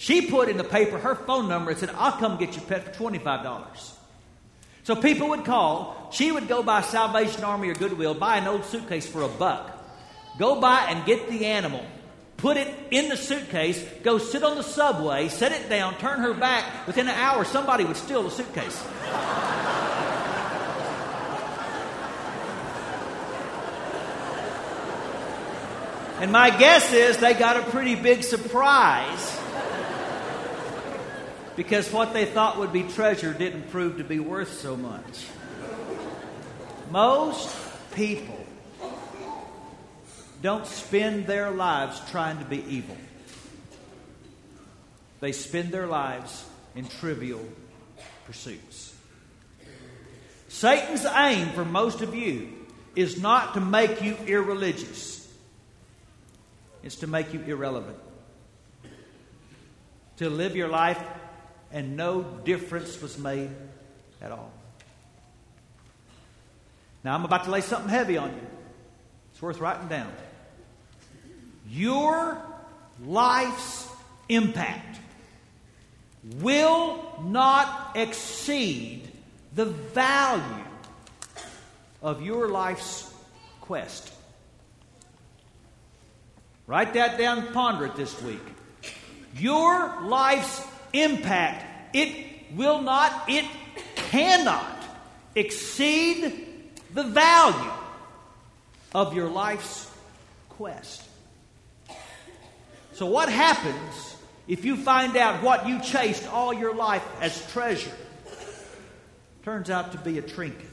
She 0.00 0.22
put 0.22 0.48
in 0.48 0.56
the 0.56 0.64
paper 0.64 0.96
her 0.96 1.14
phone 1.14 1.46
number 1.46 1.72
and 1.72 1.78
said, 1.78 1.90
I'll 1.94 2.12
come 2.12 2.38
get 2.38 2.56
your 2.56 2.64
pet 2.64 2.96
for 2.96 3.10
$25. 3.10 3.92
So 4.82 4.96
people 4.96 5.28
would 5.28 5.44
call. 5.44 6.08
She 6.10 6.32
would 6.32 6.48
go 6.48 6.62
by 6.62 6.80
Salvation 6.80 7.44
Army 7.44 7.68
or 7.68 7.74
Goodwill, 7.74 8.14
buy 8.14 8.38
an 8.38 8.46
old 8.46 8.64
suitcase 8.64 9.06
for 9.06 9.20
a 9.20 9.28
buck, 9.28 9.78
go 10.38 10.58
by 10.58 10.86
and 10.88 11.04
get 11.04 11.28
the 11.28 11.44
animal, 11.44 11.84
put 12.38 12.56
it 12.56 12.74
in 12.90 13.10
the 13.10 13.16
suitcase, 13.18 13.86
go 14.02 14.16
sit 14.16 14.42
on 14.42 14.56
the 14.56 14.62
subway, 14.62 15.28
set 15.28 15.52
it 15.52 15.68
down, 15.68 15.94
turn 15.98 16.20
her 16.20 16.32
back. 16.32 16.86
Within 16.86 17.06
an 17.06 17.14
hour, 17.14 17.44
somebody 17.44 17.84
would 17.84 17.98
steal 17.98 18.22
the 18.22 18.30
suitcase. 18.30 18.82
and 26.22 26.32
my 26.32 26.48
guess 26.48 26.90
is 26.94 27.18
they 27.18 27.34
got 27.34 27.58
a 27.58 27.70
pretty 27.70 27.96
big 27.96 28.24
surprise 28.24 29.40
because 31.60 31.92
what 31.92 32.14
they 32.14 32.24
thought 32.24 32.56
would 32.56 32.72
be 32.72 32.84
treasure 32.84 33.34
didn't 33.34 33.70
prove 33.70 33.98
to 33.98 34.02
be 34.02 34.18
worth 34.18 34.58
so 34.60 34.78
much. 34.78 35.26
Most 36.90 37.54
people 37.94 38.46
don't 40.40 40.66
spend 40.66 41.26
their 41.26 41.50
lives 41.50 42.00
trying 42.10 42.38
to 42.38 42.46
be 42.46 42.64
evil. 42.66 42.96
They 45.20 45.32
spend 45.32 45.70
their 45.70 45.86
lives 45.86 46.46
in 46.74 46.88
trivial 46.88 47.46
pursuits. 48.24 48.96
Satan's 50.48 51.04
aim 51.04 51.48
for 51.48 51.66
most 51.66 52.00
of 52.00 52.14
you 52.14 52.52
is 52.96 53.20
not 53.20 53.52
to 53.52 53.60
make 53.60 54.00
you 54.00 54.16
irreligious, 54.26 55.30
it's 56.82 56.96
to 56.96 57.06
make 57.06 57.34
you 57.34 57.42
irrelevant. 57.42 57.98
To 60.16 60.30
live 60.30 60.56
your 60.56 60.68
life 60.68 60.98
and 61.72 61.96
no 61.96 62.22
difference 62.22 63.00
was 63.00 63.18
made 63.18 63.50
at 64.20 64.32
all. 64.32 64.50
Now, 67.02 67.14
I'm 67.14 67.24
about 67.24 67.44
to 67.44 67.50
lay 67.50 67.60
something 67.60 67.88
heavy 67.88 68.16
on 68.16 68.30
you. 68.30 68.46
It's 69.32 69.40
worth 69.40 69.58
writing 69.58 69.88
down. 69.88 70.12
Your 71.68 72.42
life's 73.04 73.88
impact 74.28 74.98
will 76.40 77.22
not 77.24 77.92
exceed 77.94 79.10
the 79.54 79.64
value 79.64 80.64
of 82.02 82.22
your 82.22 82.48
life's 82.48 83.12
quest. 83.60 84.12
Write 86.66 86.94
that 86.94 87.18
down, 87.18 87.52
ponder 87.52 87.86
it 87.86 87.96
this 87.96 88.20
week. 88.22 88.42
Your 89.36 90.02
life's 90.02 90.66
impact. 90.92 91.94
It 91.94 92.54
will 92.54 92.82
not, 92.82 93.28
it 93.28 93.44
cannot 93.94 94.84
exceed 95.34 96.46
the 96.92 97.04
value 97.04 97.72
of 98.94 99.14
your 99.14 99.28
life's 99.28 99.90
quest. 100.48 101.02
So, 102.92 103.06
what 103.06 103.28
happens 103.28 104.16
if 104.48 104.64
you 104.64 104.76
find 104.76 105.16
out 105.16 105.42
what 105.42 105.66
you 105.66 105.80
chased 105.80 106.26
all 106.28 106.52
your 106.52 106.74
life 106.74 107.06
as 107.20 107.50
treasure 107.52 107.96
turns 109.44 109.70
out 109.70 109.92
to 109.92 109.98
be 109.98 110.18
a 110.18 110.22
trinket? 110.22 110.66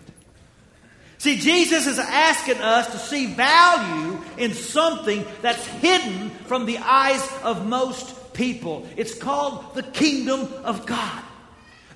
See, 1.19 1.37
Jesus 1.37 1.87
is 1.87 1.97
asking 1.97 2.57
us 2.57 2.91
to 2.91 2.97
see 2.99 3.27
value 3.27 4.19
in 4.37 4.53
something 4.53 5.25
that's 5.41 5.65
hidden 5.65 6.29
from 6.45 6.65
the 6.65 6.77
eyes 6.77 7.27
of 7.43 7.65
most 7.65 8.13
people. 8.37 8.87
It's 8.95 9.17
called 9.17 9.73
the 9.73 9.83
kingdom 9.83 10.47
of 10.63 10.85
God. 10.85 11.23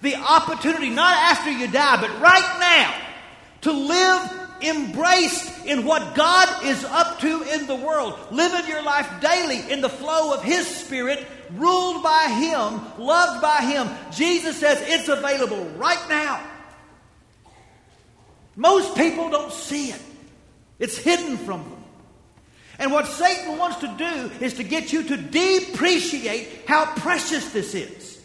The 0.02 0.16
opportunity, 0.16 0.90
not 0.90 1.14
after 1.14 1.52
you 1.52 1.72
die, 1.72 2.02
but 2.02 2.20
right 2.20 2.58
now, 2.60 3.08
to 3.62 3.72
live 3.72 4.32
embraced 4.64 5.66
in 5.66 5.86
what 5.86 6.16
God 6.16 6.66
is 6.66 6.84
up 6.84 7.20
to 7.20 7.44
in 7.44 7.68
the 7.68 7.76
world. 7.76 8.20
Living 8.32 8.68
your 8.68 8.84
life 8.84 9.10
daily 9.22 9.72
in 9.72 9.82
the 9.82 9.90
flow 9.90 10.34
of 10.34 10.44
His 10.44 10.68
Spirit, 10.68 11.26
ruled 11.52 12.04
by 12.04 12.28
Him, 12.30 13.04
loved 13.04 13.42
by 13.42 13.62
Him. 13.62 13.88
Jesus 14.12 14.60
says 14.60 14.82
it's 14.82 15.08
available 15.08 15.64
right 15.78 16.04
now. 16.10 16.44
Most 18.56 18.96
people 18.96 19.30
don't 19.30 19.54
see 19.54 19.90
it, 19.90 20.02
it's 20.80 20.98
hidden 20.98 21.38
from 21.38 21.64
them. 21.64 21.81
And 22.82 22.92
what 22.92 23.06
Satan 23.06 23.60
wants 23.60 23.78
to 23.82 23.88
do 23.96 24.32
is 24.44 24.56
to 24.56 24.64
get 24.64 24.92
you 24.92 25.04
to 25.04 25.16
depreciate 25.16 26.64
how 26.66 26.92
precious 26.96 27.54
this 27.54 27.76
is. 27.76 28.20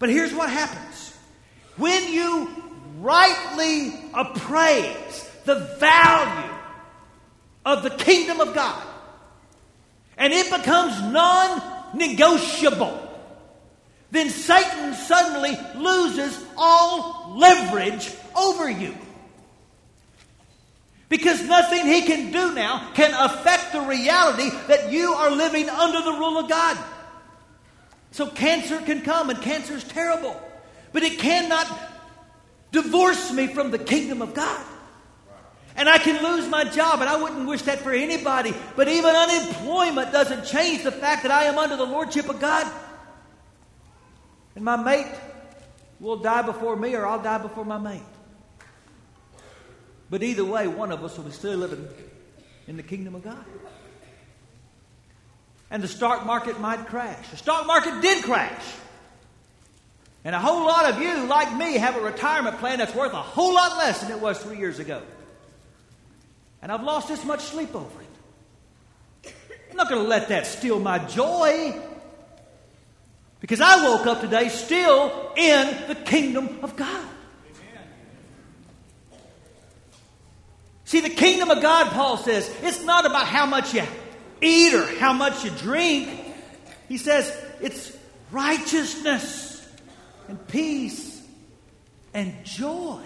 But 0.00 0.08
here's 0.08 0.34
what 0.34 0.50
happens 0.50 1.16
when 1.76 2.12
you 2.12 2.50
rightly 2.98 3.94
appraise 4.12 5.30
the 5.44 5.54
value 5.78 6.54
of 7.64 7.84
the 7.84 7.90
kingdom 7.90 8.40
of 8.40 8.52
God, 8.52 8.82
and 10.18 10.32
it 10.32 10.50
becomes 10.50 11.00
non 11.12 11.62
negotiable, 11.96 13.00
then 14.10 14.28
Satan 14.28 14.92
suddenly 14.94 15.56
loses 15.76 16.44
all 16.56 17.36
leverage 17.36 18.10
over 18.34 18.68
you. 18.68 18.96
Because 21.08 21.42
nothing 21.42 21.86
he 21.86 22.02
can 22.02 22.32
do 22.32 22.52
now 22.52 22.90
can 22.94 23.12
affect 23.14 23.72
the 23.72 23.80
reality 23.80 24.50
that 24.66 24.90
you 24.90 25.12
are 25.12 25.30
living 25.30 25.68
under 25.68 26.02
the 26.02 26.12
rule 26.12 26.38
of 26.38 26.48
God. 26.48 26.76
So 28.10 28.26
cancer 28.26 28.80
can 28.80 29.02
come, 29.02 29.30
and 29.30 29.40
cancer 29.40 29.74
is 29.74 29.84
terrible. 29.84 30.40
But 30.92 31.02
it 31.02 31.18
cannot 31.18 31.66
divorce 32.72 33.32
me 33.32 33.46
from 33.46 33.70
the 33.70 33.78
kingdom 33.78 34.20
of 34.20 34.34
God. 34.34 34.64
And 35.76 35.88
I 35.88 35.98
can 35.98 36.24
lose 36.24 36.48
my 36.48 36.64
job, 36.64 37.00
and 37.00 37.08
I 37.08 37.20
wouldn't 37.20 37.46
wish 37.46 37.62
that 37.62 37.80
for 37.80 37.92
anybody. 37.92 38.54
But 38.74 38.88
even 38.88 39.14
unemployment 39.14 40.10
doesn't 40.10 40.46
change 40.46 40.82
the 40.82 40.92
fact 40.92 41.22
that 41.22 41.30
I 41.30 41.44
am 41.44 41.58
under 41.58 41.76
the 41.76 41.84
lordship 41.84 42.28
of 42.30 42.40
God. 42.40 42.66
And 44.54 44.64
my 44.64 44.76
mate 44.76 45.12
will 46.00 46.16
die 46.16 46.42
before 46.42 46.76
me, 46.76 46.94
or 46.94 47.06
I'll 47.06 47.22
die 47.22 47.38
before 47.38 47.64
my 47.64 47.78
mate. 47.78 48.02
But 50.08 50.22
either 50.22 50.44
way, 50.44 50.68
one 50.68 50.92
of 50.92 51.02
us 51.04 51.16
will 51.16 51.24
be 51.24 51.32
still 51.32 51.58
living 51.58 51.88
in 52.66 52.76
the 52.76 52.82
kingdom 52.82 53.14
of 53.14 53.24
God. 53.24 53.44
And 55.70 55.82
the 55.82 55.88
stock 55.88 56.24
market 56.24 56.60
might 56.60 56.86
crash. 56.86 57.28
The 57.30 57.36
stock 57.36 57.66
market 57.66 58.00
did 58.00 58.22
crash. 58.22 58.62
And 60.24 60.34
a 60.34 60.40
whole 60.40 60.64
lot 60.66 60.90
of 60.90 61.00
you, 61.00 61.26
like 61.26 61.54
me, 61.56 61.74
have 61.74 61.96
a 61.96 62.00
retirement 62.00 62.58
plan 62.58 62.78
that's 62.78 62.94
worth 62.94 63.12
a 63.12 63.22
whole 63.22 63.54
lot 63.54 63.76
less 63.76 64.00
than 64.00 64.10
it 64.10 64.20
was 64.20 64.38
three 64.38 64.58
years 64.58 64.78
ago. 64.78 65.02
And 66.62 66.72
I've 66.72 66.82
lost 66.82 67.08
this 67.08 67.24
much 67.24 67.40
sleep 67.40 67.74
over 67.74 68.00
it. 68.00 69.34
I'm 69.70 69.76
not 69.76 69.88
going 69.88 70.02
to 70.02 70.08
let 70.08 70.28
that 70.28 70.46
steal 70.46 70.80
my 70.80 70.98
joy. 70.98 71.80
Because 73.40 73.60
I 73.60 73.84
woke 73.84 74.06
up 74.06 74.20
today 74.20 74.48
still 74.48 75.32
in 75.36 75.88
the 75.88 75.94
kingdom 75.94 76.60
of 76.62 76.74
God. 76.76 77.08
See, 80.86 81.00
the 81.00 81.10
kingdom 81.10 81.50
of 81.50 81.60
God, 81.60 81.90
Paul 81.90 82.16
says, 82.16 82.48
it's 82.62 82.84
not 82.84 83.06
about 83.06 83.26
how 83.26 83.44
much 83.44 83.74
you 83.74 83.82
eat 84.40 84.72
or 84.72 84.86
how 84.98 85.12
much 85.12 85.44
you 85.44 85.50
drink. 85.50 86.08
He 86.88 86.96
says 86.96 87.36
it's 87.60 87.94
righteousness 88.30 89.68
and 90.28 90.46
peace 90.46 91.20
and 92.14 92.32
joy 92.44 93.02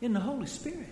in 0.00 0.12
the 0.12 0.18
Holy 0.18 0.48
Spirit. 0.48 0.88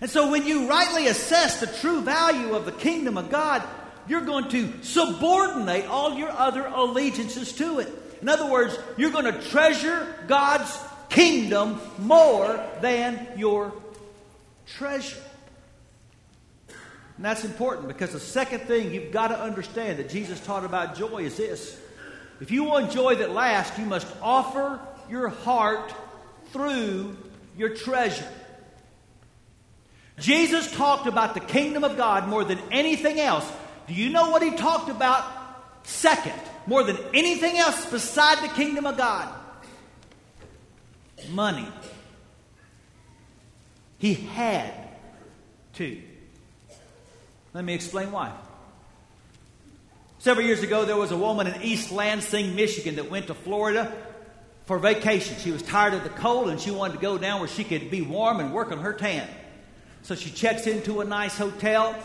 And 0.00 0.08
so 0.08 0.30
when 0.30 0.46
you 0.46 0.68
rightly 0.68 1.08
assess 1.08 1.58
the 1.58 1.66
true 1.66 2.00
value 2.00 2.54
of 2.54 2.64
the 2.64 2.72
kingdom 2.72 3.18
of 3.18 3.28
God, 3.28 3.64
you're 4.06 4.24
going 4.24 4.50
to 4.50 4.72
subordinate 4.82 5.86
all 5.86 6.14
your 6.14 6.30
other 6.30 6.64
allegiances 6.64 7.52
to 7.54 7.80
it. 7.80 7.88
In 8.20 8.28
other 8.28 8.48
words, 8.48 8.78
you're 8.96 9.10
going 9.10 9.24
to 9.24 9.42
treasure 9.50 10.14
God's 10.28 10.78
kingdom 11.12 11.78
more 11.98 12.58
than 12.80 13.28
your 13.36 13.72
treasure. 14.66 15.22
And 17.16 17.24
that's 17.24 17.44
important 17.44 17.86
because 17.88 18.12
the 18.12 18.20
second 18.20 18.60
thing 18.60 18.92
you've 18.92 19.12
got 19.12 19.28
to 19.28 19.38
understand 19.38 19.98
that 19.98 20.08
Jesus 20.08 20.40
taught 20.44 20.64
about 20.64 20.96
joy 20.96 21.18
is 21.18 21.36
this. 21.36 21.78
If 22.40 22.50
you 22.50 22.64
want 22.64 22.90
joy 22.90 23.16
that 23.16 23.30
lasts, 23.30 23.78
you 23.78 23.84
must 23.84 24.08
offer 24.20 24.80
your 25.08 25.28
heart 25.28 25.94
through 26.52 27.16
your 27.56 27.76
treasure. 27.76 28.26
Jesus 30.18 30.70
talked 30.72 31.06
about 31.06 31.34
the 31.34 31.40
kingdom 31.40 31.84
of 31.84 31.96
God 31.96 32.26
more 32.26 32.44
than 32.44 32.58
anything 32.70 33.20
else. 33.20 33.48
Do 33.86 33.94
you 33.94 34.10
know 34.10 34.30
what 34.30 34.42
he 34.42 34.50
talked 34.52 34.88
about 34.88 35.24
second, 35.84 36.40
more 36.66 36.82
than 36.82 36.96
anything 37.12 37.58
else 37.58 37.86
beside 37.86 38.42
the 38.42 38.52
kingdom 38.54 38.86
of 38.86 38.96
God? 38.96 39.32
Money. 41.30 41.68
He 43.98 44.14
had 44.14 44.72
to. 45.74 46.02
Let 47.54 47.64
me 47.64 47.74
explain 47.74 48.10
why. 48.10 48.32
Several 50.18 50.46
years 50.46 50.62
ago, 50.62 50.84
there 50.84 50.96
was 50.96 51.10
a 51.10 51.16
woman 51.16 51.46
in 51.46 51.62
East 51.62 51.90
Lansing, 51.90 52.54
Michigan, 52.54 52.96
that 52.96 53.10
went 53.10 53.26
to 53.26 53.34
Florida 53.34 53.92
for 54.66 54.78
vacation. 54.78 55.36
She 55.38 55.50
was 55.50 55.62
tired 55.62 55.94
of 55.94 56.04
the 56.04 56.10
cold 56.10 56.48
and 56.48 56.60
she 56.60 56.70
wanted 56.70 56.94
to 56.94 56.98
go 57.00 57.18
down 57.18 57.40
where 57.40 57.48
she 57.48 57.64
could 57.64 57.90
be 57.90 58.02
warm 58.02 58.40
and 58.40 58.52
work 58.54 58.70
on 58.72 58.78
her 58.78 58.92
tan. 58.92 59.28
So 60.02 60.14
she 60.14 60.30
checks 60.30 60.66
into 60.66 61.00
a 61.00 61.04
nice 61.04 61.36
hotel 61.36 61.96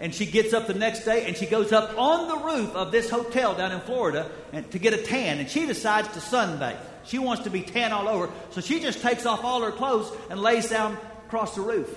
and 0.00 0.14
she 0.14 0.26
gets 0.26 0.52
up 0.52 0.66
the 0.66 0.74
next 0.74 1.04
day 1.04 1.26
and 1.26 1.36
she 1.36 1.46
goes 1.46 1.72
up 1.72 1.98
on 1.98 2.28
the 2.28 2.36
roof 2.44 2.74
of 2.74 2.92
this 2.92 3.08
hotel 3.08 3.54
down 3.54 3.72
in 3.72 3.80
Florida 3.80 4.30
and, 4.52 4.70
to 4.70 4.78
get 4.78 4.92
a 4.92 5.02
tan. 5.02 5.38
And 5.38 5.48
she 5.48 5.66
decides 5.66 6.08
to 6.08 6.20
sunbathe. 6.20 6.78
She 7.06 7.18
wants 7.18 7.44
to 7.44 7.50
be 7.50 7.62
tan 7.62 7.92
all 7.92 8.08
over. 8.08 8.30
So 8.50 8.60
she 8.60 8.80
just 8.80 9.00
takes 9.00 9.26
off 9.26 9.44
all 9.44 9.62
her 9.62 9.72
clothes 9.72 10.12
and 10.30 10.40
lays 10.40 10.68
down 10.68 10.98
across 11.26 11.54
the 11.54 11.60
roof. 11.60 11.88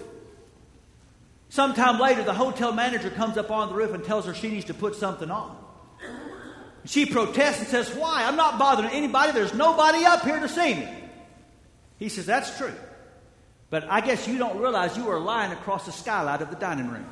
Sometime 1.50 2.00
later, 2.00 2.24
the 2.24 2.34
hotel 2.34 2.72
manager 2.72 3.10
comes 3.10 3.38
up 3.38 3.50
on 3.50 3.70
the 3.70 3.76
roof 3.76 3.94
and 3.94 4.04
tells 4.04 4.26
her 4.26 4.34
she 4.34 4.50
needs 4.50 4.66
to 4.66 4.74
put 4.74 4.96
something 4.96 5.32
on. 5.32 5.58
She 6.86 7.06
protests 7.06 7.60
and 7.60 7.68
says, 7.68 7.90
Why? 7.94 8.24
I'm 8.26 8.36
not 8.36 8.58
bothering 8.58 8.90
anybody. 8.92 9.32
There's 9.32 9.54
nobody 9.54 10.06
up 10.06 10.24
here 10.24 10.40
to 10.40 10.48
see 10.48 10.76
me. 10.76 10.88
He 11.98 12.10
says, 12.10 12.26
That's 12.26 12.58
true. 12.58 12.74
But 13.70 13.86
I 13.90 14.02
guess 14.02 14.28
you 14.28 14.38
don't 14.38 14.60
realize 14.60 14.98
you 14.98 15.10
are 15.10 15.20
lying 15.20 15.52
across 15.52 15.86
the 15.86 15.92
skylight 15.92 16.42
of 16.42 16.50
the 16.50 16.56
dining 16.56 16.90
room. 16.90 17.06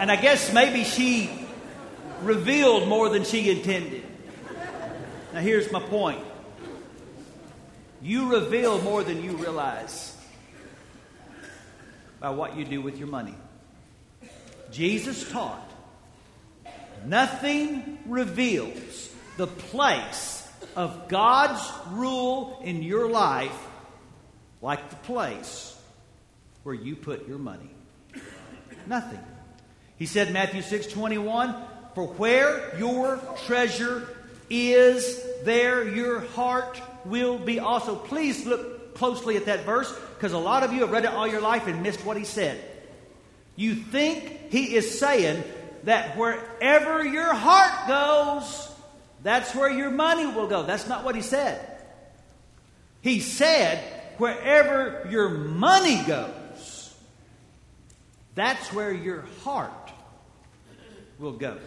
And 0.00 0.10
I 0.10 0.16
guess 0.16 0.50
maybe 0.50 0.84
she 0.84 1.28
revealed 2.22 2.88
more 2.88 3.10
than 3.10 3.22
she 3.24 3.50
intended. 3.50 4.02
Now, 5.34 5.40
here's 5.40 5.70
my 5.70 5.78
point 5.78 6.24
you 8.00 8.32
reveal 8.32 8.80
more 8.80 9.04
than 9.04 9.22
you 9.22 9.32
realize 9.32 10.16
by 12.18 12.30
what 12.30 12.56
you 12.56 12.64
do 12.64 12.80
with 12.80 12.96
your 12.96 13.08
money. 13.08 13.34
Jesus 14.70 15.30
taught 15.30 15.70
nothing 17.04 17.98
reveals 18.06 19.10
the 19.36 19.48
place 19.48 20.50
of 20.76 21.08
God's 21.08 21.62
rule 21.90 22.58
in 22.64 22.82
your 22.82 23.06
life 23.06 23.68
like 24.62 24.88
the 24.88 24.96
place 24.96 25.78
where 26.62 26.74
you 26.74 26.96
put 26.96 27.28
your 27.28 27.38
money. 27.38 27.70
Nothing. 28.86 29.20
He 30.00 30.06
said 30.06 30.32
Matthew 30.32 30.62
6 30.62 30.86
21, 30.86 31.54
For 31.94 32.06
where 32.06 32.74
your 32.78 33.20
treasure 33.44 34.08
is, 34.48 35.22
there 35.44 35.86
your 35.86 36.20
heart 36.20 36.80
will 37.04 37.38
be 37.38 37.60
also. 37.60 37.96
Please 37.96 38.46
look 38.46 38.94
closely 38.94 39.36
at 39.36 39.44
that 39.44 39.66
verse 39.66 39.94
because 40.14 40.32
a 40.32 40.38
lot 40.38 40.62
of 40.62 40.72
you 40.72 40.80
have 40.80 40.90
read 40.90 41.04
it 41.04 41.10
all 41.10 41.28
your 41.28 41.42
life 41.42 41.66
and 41.66 41.82
missed 41.82 42.02
what 42.02 42.16
he 42.16 42.24
said. 42.24 42.64
You 43.56 43.74
think 43.74 44.50
he 44.50 44.74
is 44.74 44.98
saying 44.98 45.44
that 45.84 46.16
wherever 46.16 47.04
your 47.04 47.34
heart 47.34 47.86
goes, 47.86 48.72
that's 49.22 49.54
where 49.54 49.70
your 49.70 49.90
money 49.90 50.24
will 50.24 50.46
go. 50.46 50.62
That's 50.62 50.88
not 50.88 51.04
what 51.04 51.14
he 51.14 51.20
said. 51.20 51.82
He 53.02 53.20
said, 53.20 53.84
wherever 54.16 55.06
your 55.10 55.28
money 55.28 56.02
goes, 56.04 56.94
that's 58.34 58.72
where 58.72 58.92
your 58.92 59.26
heart 59.44 59.79
will 61.20 61.32
go. 61.32 61.58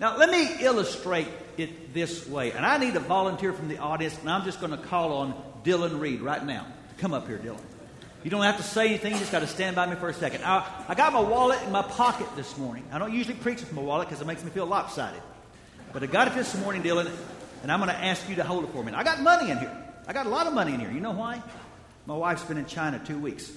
Now, 0.00 0.16
let 0.16 0.30
me 0.30 0.48
illustrate 0.60 1.28
it 1.56 1.94
this 1.94 2.26
way. 2.28 2.52
And 2.52 2.66
I 2.66 2.78
need 2.78 2.94
a 2.96 3.00
volunteer 3.00 3.52
from 3.52 3.68
the 3.68 3.78
audience, 3.78 4.16
and 4.20 4.28
I'm 4.28 4.44
just 4.44 4.60
going 4.60 4.72
to 4.72 4.78
call 4.78 5.12
on 5.12 5.34
Dylan 5.64 6.00
Reed 6.00 6.20
right 6.20 6.44
now. 6.44 6.66
Come 6.98 7.14
up 7.14 7.26
here, 7.26 7.38
Dylan. 7.38 7.60
You 8.24 8.30
don't 8.30 8.42
have 8.42 8.56
to 8.56 8.64
say 8.64 8.88
anything, 8.88 9.12
you 9.12 9.18
just 9.20 9.30
got 9.30 9.40
to 9.40 9.46
stand 9.46 9.76
by 9.76 9.86
me 9.86 9.94
for 9.94 10.08
a 10.08 10.14
second. 10.14 10.42
I, 10.44 10.66
I 10.88 10.94
got 10.96 11.12
my 11.12 11.20
wallet 11.20 11.62
in 11.62 11.70
my 11.70 11.82
pocket 11.82 12.26
this 12.34 12.58
morning. 12.58 12.84
I 12.90 12.98
don't 12.98 13.12
usually 13.12 13.36
preach 13.36 13.60
with 13.60 13.72
my 13.72 13.82
wallet 13.82 14.08
because 14.08 14.20
it 14.20 14.26
makes 14.26 14.42
me 14.42 14.50
feel 14.50 14.66
lopsided. 14.66 15.22
But 15.92 16.02
I 16.02 16.06
got 16.06 16.26
it 16.28 16.34
this 16.34 16.56
morning, 16.58 16.82
Dylan, 16.82 17.08
and 17.62 17.70
I'm 17.70 17.78
going 17.78 17.90
to 17.90 17.96
ask 17.96 18.28
you 18.28 18.34
to 18.36 18.44
hold 18.44 18.64
it 18.64 18.72
for 18.72 18.82
me. 18.82 18.92
I 18.92 19.04
got 19.04 19.20
money 19.20 19.50
in 19.50 19.58
here. 19.58 19.84
I 20.06 20.12
got 20.12 20.26
a 20.26 20.30
lot 20.30 20.48
of 20.48 20.52
money 20.52 20.74
in 20.74 20.80
here. 20.80 20.90
You 20.90 21.00
know 21.00 21.12
why? 21.12 21.40
My 22.06 22.16
wife's 22.16 22.42
been 22.42 22.58
in 22.58 22.66
China 22.66 23.00
two 23.04 23.18
weeks. 23.18 23.50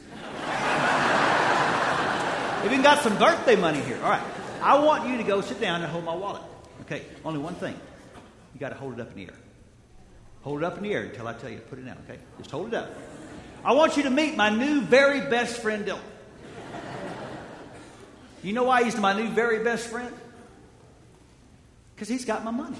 Even 2.65 2.83
got 2.83 2.99
some 2.99 3.17
birthday 3.17 3.55
money 3.55 3.79
here. 3.81 3.97
All 4.03 4.09
right. 4.09 4.40
I 4.61 4.79
want 4.79 5.09
you 5.09 5.17
to 5.17 5.23
go 5.23 5.41
sit 5.41 5.59
down 5.59 5.81
and 5.81 5.91
hold 5.91 6.05
my 6.05 6.15
wallet. 6.15 6.41
Okay, 6.81 7.03
only 7.25 7.39
one 7.39 7.55
thing. 7.55 7.75
You 8.53 8.59
got 8.59 8.69
to 8.69 8.75
hold 8.75 8.93
it 8.93 8.99
up 8.99 9.11
in 9.11 9.17
the 9.17 9.23
air. 9.23 9.37
Hold 10.43 10.59
it 10.59 10.65
up 10.65 10.77
in 10.77 10.83
the 10.83 10.93
air 10.93 11.03
until 11.03 11.27
I 11.27 11.33
tell 11.33 11.49
you 11.49 11.57
to 11.57 11.63
put 11.63 11.79
it 11.79 11.85
down, 11.85 11.97
okay? 12.05 12.19
Just 12.37 12.51
hold 12.51 12.69
it 12.69 12.73
up. 12.73 12.89
I 13.63 13.73
want 13.73 13.97
you 13.97 14.03
to 14.03 14.09
meet 14.09 14.35
my 14.35 14.49
new 14.49 14.81
very 14.81 15.21
best 15.29 15.61
friend, 15.61 15.85
Dylan. 15.85 15.99
You 18.43 18.53
know 18.53 18.63
why 18.63 18.83
he's 18.83 18.97
my 18.97 19.13
new 19.13 19.29
very 19.29 19.63
best 19.63 19.87
friend? 19.87 20.13
Because 21.93 22.07
he's 22.07 22.25
got 22.25 22.43
my 22.43 22.51
money. 22.51 22.79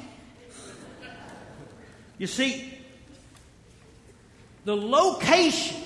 You 2.18 2.28
see, 2.28 2.74
the 4.66 4.76
location 4.76 5.82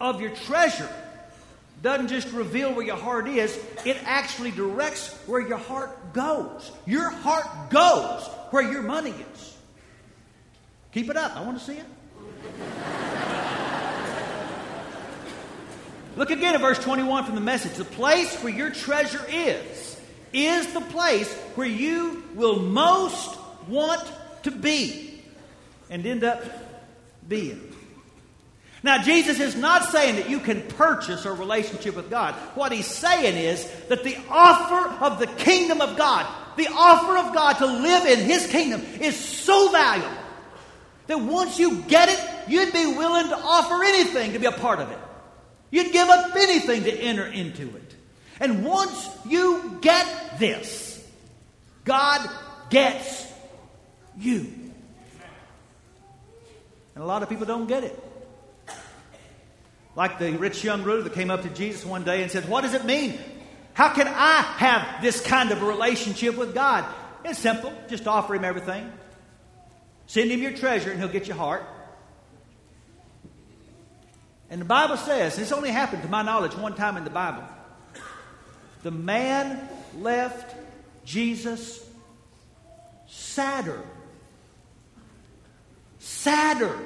of 0.00 0.20
your 0.20 0.30
treasure 0.30 0.88
doesn't 1.82 2.08
just 2.08 2.32
reveal 2.32 2.72
where 2.74 2.84
your 2.84 2.96
heart 2.96 3.28
is, 3.28 3.58
it 3.84 3.96
actually 4.04 4.50
directs 4.50 5.14
where 5.26 5.40
your 5.40 5.58
heart 5.58 6.12
goes. 6.12 6.72
Your 6.86 7.10
heart 7.10 7.70
goes 7.70 8.26
where 8.50 8.62
your 8.62 8.82
money 8.82 9.14
is. 9.34 9.56
Keep 10.92 11.10
it 11.10 11.16
up. 11.16 11.36
I 11.36 11.42
want 11.42 11.58
to 11.58 11.64
see 11.64 11.78
it. 11.78 11.86
Look 16.16 16.30
again 16.30 16.56
at 16.56 16.60
verse 16.60 16.80
21 16.80 17.26
from 17.26 17.36
the 17.36 17.40
message. 17.40 17.74
The 17.74 17.84
place 17.84 18.36
where 18.42 18.52
your 18.52 18.70
treasure 18.70 19.24
is, 19.28 20.00
is 20.32 20.72
the 20.72 20.80
place 20.80 21.32
where 21.54 21.66
you 21.66 22.24
will 22.34 22.58
most 22.58 23.38
want 23.68 24.02
to 24.42 24.50
be 24.50 25.22
and 25.90 26.04
end 26.04 26.24
up 26.24 26.42
being. 27.28 27.67
Now, 28.82 29.02
Jesus 29.02 29.40
is 29.40 29.56
not 29.56 29.84
saying 29.86 30.16
that 30.16 30.30
you 30.30 30.38
can 30.38 30.62
purchase 30.62 31.24
a 31.24 31.32
relationship 31.32 31.96
with 31.96 32.10
God. 32.10 32.34
What 32.54 32.70
he's 32.70 32.86
saying 32.86 33.36
is 33.36 33.68
that 33.88 34.04
the 34.04 34.16
offer 34.28 35.04
of 35.04 35.18
the 35.18 35.26
kingdom 35.26 35.80
of 35.80 35.96
God, 35.96 36.26
the 36.56 36.68
offer 36.68 37.16
of 37.16 37.34
God 37.34 37.54
to 37.54 37.66
live 37.66 38.06
in 38.06 38.20
his 38.20 38.46
kingdom, 38.46 38.80
is 39.00 39.16
so 39.16 39.72
valuable 39.72 40.16
that 41.08 41.20
once 41.20 41.58
you 41.58 41.82
get 41.82 42.08
it, 42.08 42.20
you'd 42.48 42.72
be 42.72 42.86
willing 42.86 43.28
to 43.28 43.36
offer 43.36 43.82
anything 43.82 44.34
to 44.34 44.38
be 44.38 44.46
a 44.46 44.52
part 44.52 44.78
of 44.78 44.90
it. 44.92 44.98
You'd 45.70 45.92
give 45.92 46.08
up 46.08 46.34
anything 46.36 46.84
to 46.84 46.92
enter 46.92 47.26
into 47.26 47.74
it. 47.74 47.94
And 48.40 48.64
once 48.64 49.08
you 49.26 49.78
get 49.80 50.38
this, 50.38 51.04
God 51.84 52.28
gets 52.70 53.26
you. 54.18 54.52
And 56.94 57.04
a 57.04 57.06
lot 57.06 57.22
of 57.22 57.28
people 57.28 57.46
don't 57.46 57.66
get 57.66 57.84
it. 57.84 58.07
Like 59.98 60.20
the 60.20 60.30
rich 60.36 60.62
young 60.62 60.84
ruler 60.84 61.02
that 61.02 61.12
came 61.12 61.28
up 61.28 61.42
to 61.42 61.48
Jesus 61.48 61.84
one 61.84 62.04
day 62.04 62.22
and 62.22 62.30
said, 62.30 62.48
What 62.48 62.60
does 62.60 62.72
it 62.72 62.84
mean? 62.84 63.18
How 63.74 63.88
can 63.92 64.06
I 64.06 64.42
have 64.42 65.02
this 65.02 65.20
kind 65.20 65.50
of 65.50 65.60
relationship 65.60 66.36
with 66.36 66.54
God? 66.54 66.84
It's 67.24 67.40
simple. 67.40 67.72
Just 67.88 68.06
offer 68.06 68.36
Him 68.36 68.44
everything. 68.44 68.92
Send 70.06 70.30
Him 70.30 70.40
your 70.40 70.52
treasure 70.52 70.92
and 70.92 71.00
He'll 71.00 71.08
get 71.08 71.26
your 71.26 71.36
heart. 71.36 71.64
And 74.50 74.60
the 74.60 74.66
Bible 74.66 74.96
says, 74.98 75.34
this 75.34 75.50
only 75.50 75.72
happened 75.72 76.02
to 76.02 76.08
my 76.08 76.22
knowledge 76.22 76.54
one 76.54 76.76
time 76.76 76.96
in 76.96 77.02
the 77.02 77.10
Bible. 77.10 77.42
The 78.84 78.92
man 78.92 79.68
left 79.98 80.54
Jesus 81.04 81.84
sadder. 83.08 83.82
Sadder. 85.98 86.78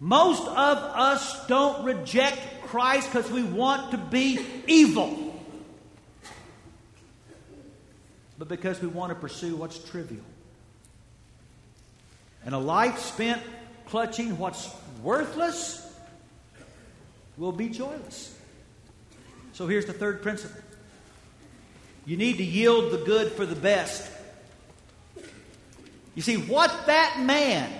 Most 0.00 0.48
of 0.48 0.78
us 0.78 1.46
don't 1.46 1.84
reject 1.84 2.38
Christ 2.62 3.12
because 3.12 3.30
we 3.30 3.42
want 3.42 3.90
to 3.90 3.98
be 3.98 4.40
evil, 4.66 5.38
but 8.38 8.48
because 8.48 8.80
we 8.80 8.88
want 8.88 9.10
to 9.10 9.14
pursue 9.14 9.56
what's 9.56 9.78
trivial. 9.78 10.24
And 12.46 12.54
a 12.54 12.58
life 12.58 12.98
spent 12.98 13.42
clutching 13.86 14.38
what's 14.38 14.74
worthless 15.02 15.86
will 17.36 17.52
be 17.52 17.68
joyless. 17.68 18.34
So 19.52 19.66
here's 19.66 19.84
the 19.84 19.92
third 19.92 20.22
principle 20.22 20.62
you 22.06 22.16
need 22.16 22.38
to 22.38 22.44
yield 22.44 22.92
the 22.92 23.04
good 23.04 23.32
for 23.32 23.44
the 23.44 23.54
best. 23.54 24.10
You 26.14 26.22
see, 26.22 26.36
what 26.36 26.86
that 26.86 27.20
man 27.20 27.70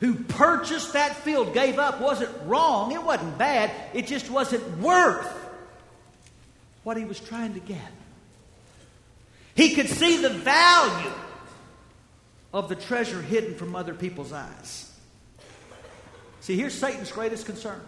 who 0.00 0.14
purchased 0.14 0.92
that 0.92 1.16
field 1.16 1.54
gave 1.54 1.78
up 1.78 2.00
wasn't 2.00 2.30
wrong, 2.44 2.92
it 2.92 3.02
wasn't 3.02 3.36
bad, 3.36 3.70
it 3.94 4.06
just 4.06 4.30
wasn't 4.30 4.78
worth 4.78 5.26
what 6.84 6.96
he 6.96 7.04
was 7.04 7.18
trying 7.18 7.54
to 7.54 7.60
get. 7.60 7.80
He 9.54 9.74
could 9.74 9.88
see 9.88 10.22
the 10.22 10.30
value 10.30 11.12
of 12.52 12.68
the 12.68 12.76
treasure 12.76 13.20
hidden 13.20 13.56
from 13.56 13.74
other 13.74 13.92
people's 13.92 14.32
eyes. 14.32 14.90
See, 16.40 16.56
here's 16.56 16.74
Satan's 16.74 17.12
greatest 17.12 17.44
concern 17.44 17.80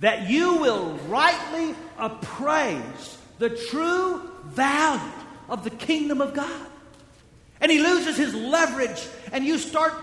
that 0.00 0.28
you 0.28 0.56
will 0.56 0.98
rightly 1.08 1.74
appraise 1.98 3.16
the 3.38 3.50
true 3.50 4.20
value 4.44 5.12
of 5.48 5.64
the 5.64 5.70
kingdom 5.70 6.20
of 6.20 6.34
God. 6.34 6.66
And 7.60 7.72
he 7.72 7.78
loses 7.78 8.18
his 8.18 8.34
leverage, 8.34 9.02
and 9.32 9.44
you 9.44 9.56
start 9.56 9.94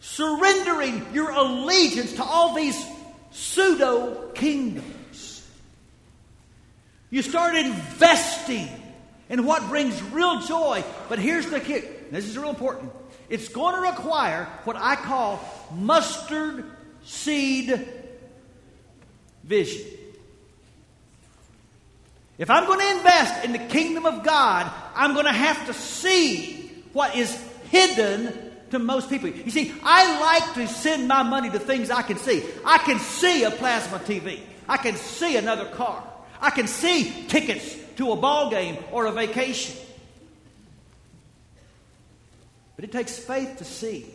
surrendering 0.00 1.06
your 1.12 1.30
allegiance 1.30 2.14
to 2.14 2.22
all 2.22 2.54
these 2.54 2.80
pseudo 3.30 4.30
kingdoms. 4.34 5.46
You 7.10 7.22
start 7.22 7.56
investing 7.56 8.68
in 9.28 9.44
what 9.44 9.68
brings 9.68 10.02
real 10.02 10.40
joy. 10.40 10.84
But 11.08 11.18
here's 11.18 11.46
the 11.46 11.60
kick 11.60 12.10
this 12.10 12.26
is 12.26 12.38
real 12.38 12.50
important. 12.50 12.92
It's 13.28 13.48
going 13.48 13.74
to 13.74 13.82
require 13.82 14.44
what 14.64 14.76
I 14.76 14.96
call 14.96 15.40
mustard 15.74 16.64
seed 17.04 17.86
vision. 19.44 19.86
If 22.38 22.50
I'm 22.50 22.66
going 22.66 22.80
to 22.80 22.96
invest 22.96 23.44
in 23.44 23.52
the 23.52 23.58
kingdom 23.58 24.06
of 24.06 24.22
God, 24.22 24.70
I'm 24.94 25.12
going 25.12 25.26
to 25.26 25.32
have 25.32 25.66
to 25.66 25.74
see 25.74 26.70
what 26.92 27.16
is 27.16 27.36
hidden 27.70 28.47
to 28.70 28.78
most 28.78 29.08
people. 29.08 29.28
You 29.28 29.50
see, 29.50 29.72
I 29.82 30.20
like 30.20 30.54
to 30.54 30.66
send 30.66 31.08
my 31.08 31.22
money 31.22 31.50
to 31.50 31.58
things 31.58 31.90
I 31.90 32.02
can 32.02 32.18
see. 32.18 32.44
I 32.64 32.78
can 32.78 32.98
see 32.98 33.44
a 33.44 33.50
plasma 33.50 33.98
TV. 33.98 34.40
I 34.68 34.76
can 34.76 34.96
see 34.96 35.36
another 35.36 35.66
car. 35.66 36.04
I 36.40 36.50
can 36.50 36.66
see 36.66 37.26
tickets 37.28 37.76
to 37.96 38.12
a 38.12 38.16
ball 38.16 38.50
game 38.50 38.76
or 38.92 39.06
a 39.06 39.12
vacation. 39.12 39.76
But 42.76 42.84
it 42.84 42.92
takes 42.92 43.18
faith 43.18 43.58
to 43.58 43.64
see 43.64 44.06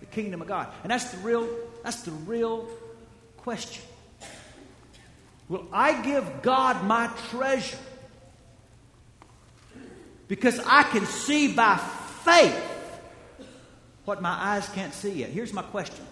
the 0.00 0.06
kingdom 0.06 0.42
of 0.42 0.48
God. 0.48 0.68
And 0.82 0.90
that's 0.90 1.10
the 1.10 1.18
real 1.18 1.48
that's 1.82 2.02
the 2.02 2.10
real 2.10 2.68
question. 3.38 3.82
Will 5.48 5.66
I 5.72 6.02
give 6.02 6.42
God 6.42 6.84
my 6.84 7.10
treasure? 7.30 7.78
Because 10.28 10.60
I 10.60 10.82
can 10.84 11.06
see 11.06 11.52
by 11.52 11.76
faith 12.24 12.71
what 14.12 14.20
my 14.20 14.36
eyes 14.52 14.68
can't 14.68 14.92
see 14.92 15.10
yet. 15.20 15.30
Here's 15.30 15.54
my 15.54 15.62
question. 15.62 16.04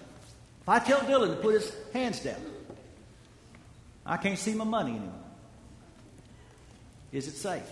If 0.62 0.68
I 0.70 0.78
tell 0.78 1.00
Dylan 1.00 1.36
to 1.36 1.36
put 1.36 1.52
his 1.52 1.70
hands 1.92 2.20
down, 2.20 2.40
I 4.06 4.16
can't 4.16 4.38
see 4.38 4.54
my 4.54 4.64
money 4.64 4.92
anymore. 4.92 5.12
Is 7.12 7.28
it 7.28 7.32
safe? 7.32 7.62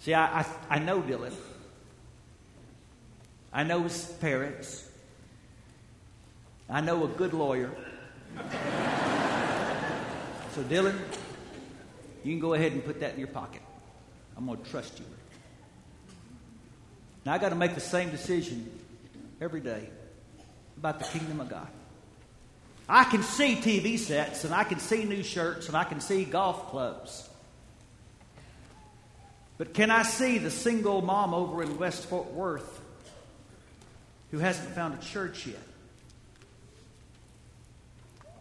See, 0.00 0.12
I, 0.12 0.40
I, 0.40 0.46
I 0.70 0.78
know 0.80 1.00
Dylan. 1.02 1.32
I 3.52 3.62
know 3.62 3.84
his 3.84 4.06
parents. 4.20 4.90
I 6.68 6.80
know 6.80 7.04
a 7.04 7.08
good 7.08 7.32
lawyer. 7.32 7.70
so, 10.52 10.64
Dylan, 10.64 10.98
you 12.24 12.32
can 12.32 12.40
go 12.40 12.54
ahead 12.54 12.72
and 12.72 12.84
put 12.84 12.98
that 12.98 13.12
in 13.14 13.20
your 13.20 13.28
pocket. 13.28 13.62
I'm 14.36 14.46
going 14.46 14.60
to 14.60 14.68
trust 14.68 14.98
you. 14.98 15.04
Now, 17.24 17.32
I 17.32 17.38
got 17.38 17.50
to 17.50 17.54
make 17.54 17.74
the 17.74 17.80
same 17.80 18.10
decision 18.10 18.70
every 19.40 19.60
day 19.60 19.88
about 20.76 20.98
the 20.98 21.04
kingdom 21.04 21.40
of 21.40 21.48
God. 21.48 21.68
I 22.88 23.04
can 23.04 23.22
see 23.22 23.56
TV 23.56 23.98
sets 23.98 24.44
and 24.44 24.52
I 24.52 24.64
can 24.64 24.80
see 24.80 25.04
new 25.04 25.22
shirts 25.22 25.68
and 25.68 25.76
I 25.76 25.84
can 25.84 26.00
see 26.00 26.24
golf 26.24 26.68
clubs. 26.68 27.28
But 29.56 29.74
can 29.74 29.90
I 29.90 30.02
see 30.02 30.38
the 30.38 30.50
single 30.50 31.02
mom 31.02 31.34
over 31.34 31.62
in 31.62 31.78
West 31.78 32.06
Fort 32.06 32.32
Worth 32.32 32.80
who 34.32 34.38
hasn't 34.38 34.70
found 34.70 34.94
a 34.94 35.02
church 35.02 35.46
yet? 35.46 35.62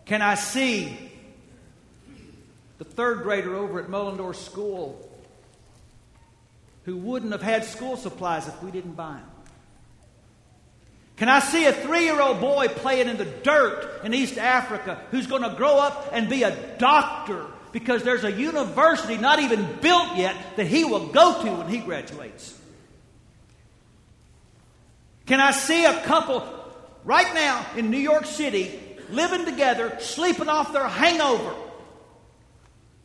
Can 0.06 0.24
I 0.24 0.36
see 0.36 0.98
the 2.80 2.86
third 2.86 3.22
grader 3.22 3.56
over 3.56 3.80
at 3.80 3.88
Mullendore 3.88 4.36
School 4.36 5.11
who 6.84 6.98
wouldn't 6.98 7.32
have 7.32 7.41
had 7.41 7.65
school 7.65 7.98
supplies 7.98 8.48
if 8.48 8.62
we 8.63 8.72
didn't 8.72 8.94
buy 8.94 9.13
them? 9.13 9.32
Can 11.17 11.30
I 11.30 11.39
see 11.39 11.65
a 11.65 11.74
three 11.74 12.06
year 12.06 12.20
old 12.20 12.39
boy 12.41 12.67
playing 12.67 13.08
in 13.08 13.17
the 13.17 13.26
dirt 13.26 14.02
in 14.04 14.13
East 14.13 14.39
Africa 14.39 15.00
who's 15.12 15.28
going 15.28 15.44
to 15.44 15.56
grow 15.56 15.78
up 15.78 16.10
and 16.12 16.28
be 16.28 16.41
a 16.41 16.78
doctor 16.78 17.46
because 17.72 18.04
there's 18.04 18.24
a 18.24 18.32
university 18.32 19.17
not 19.17 19.39
even 19.39 19.67
built 19.82 20.17
yet 20.17 20.36
that 20.56 20.65
he 20.65 20.84
will 20.84 21.08
go 21.08 21.44
to 21.44 21.52
when 21.52 21.67
he 21.67 21.78
graduates? 21.78 22.58
Can 25.28 25.39
I 25.39 25.52
see 25.52 25.86
a 25.86 26.02
couple 26.02 26.44
right 27.06 27.34
now 27.36 27.65
in 27.78 27.91
New 27.91 28.00
York 28.00 28.26
City 28.26 28.80
living 29.10 29.46
together, 29.46 29.98
sleeping 30.00 30.50
off 30.50 30.74
their 30.74 30.88
hangover? 30.88 31.54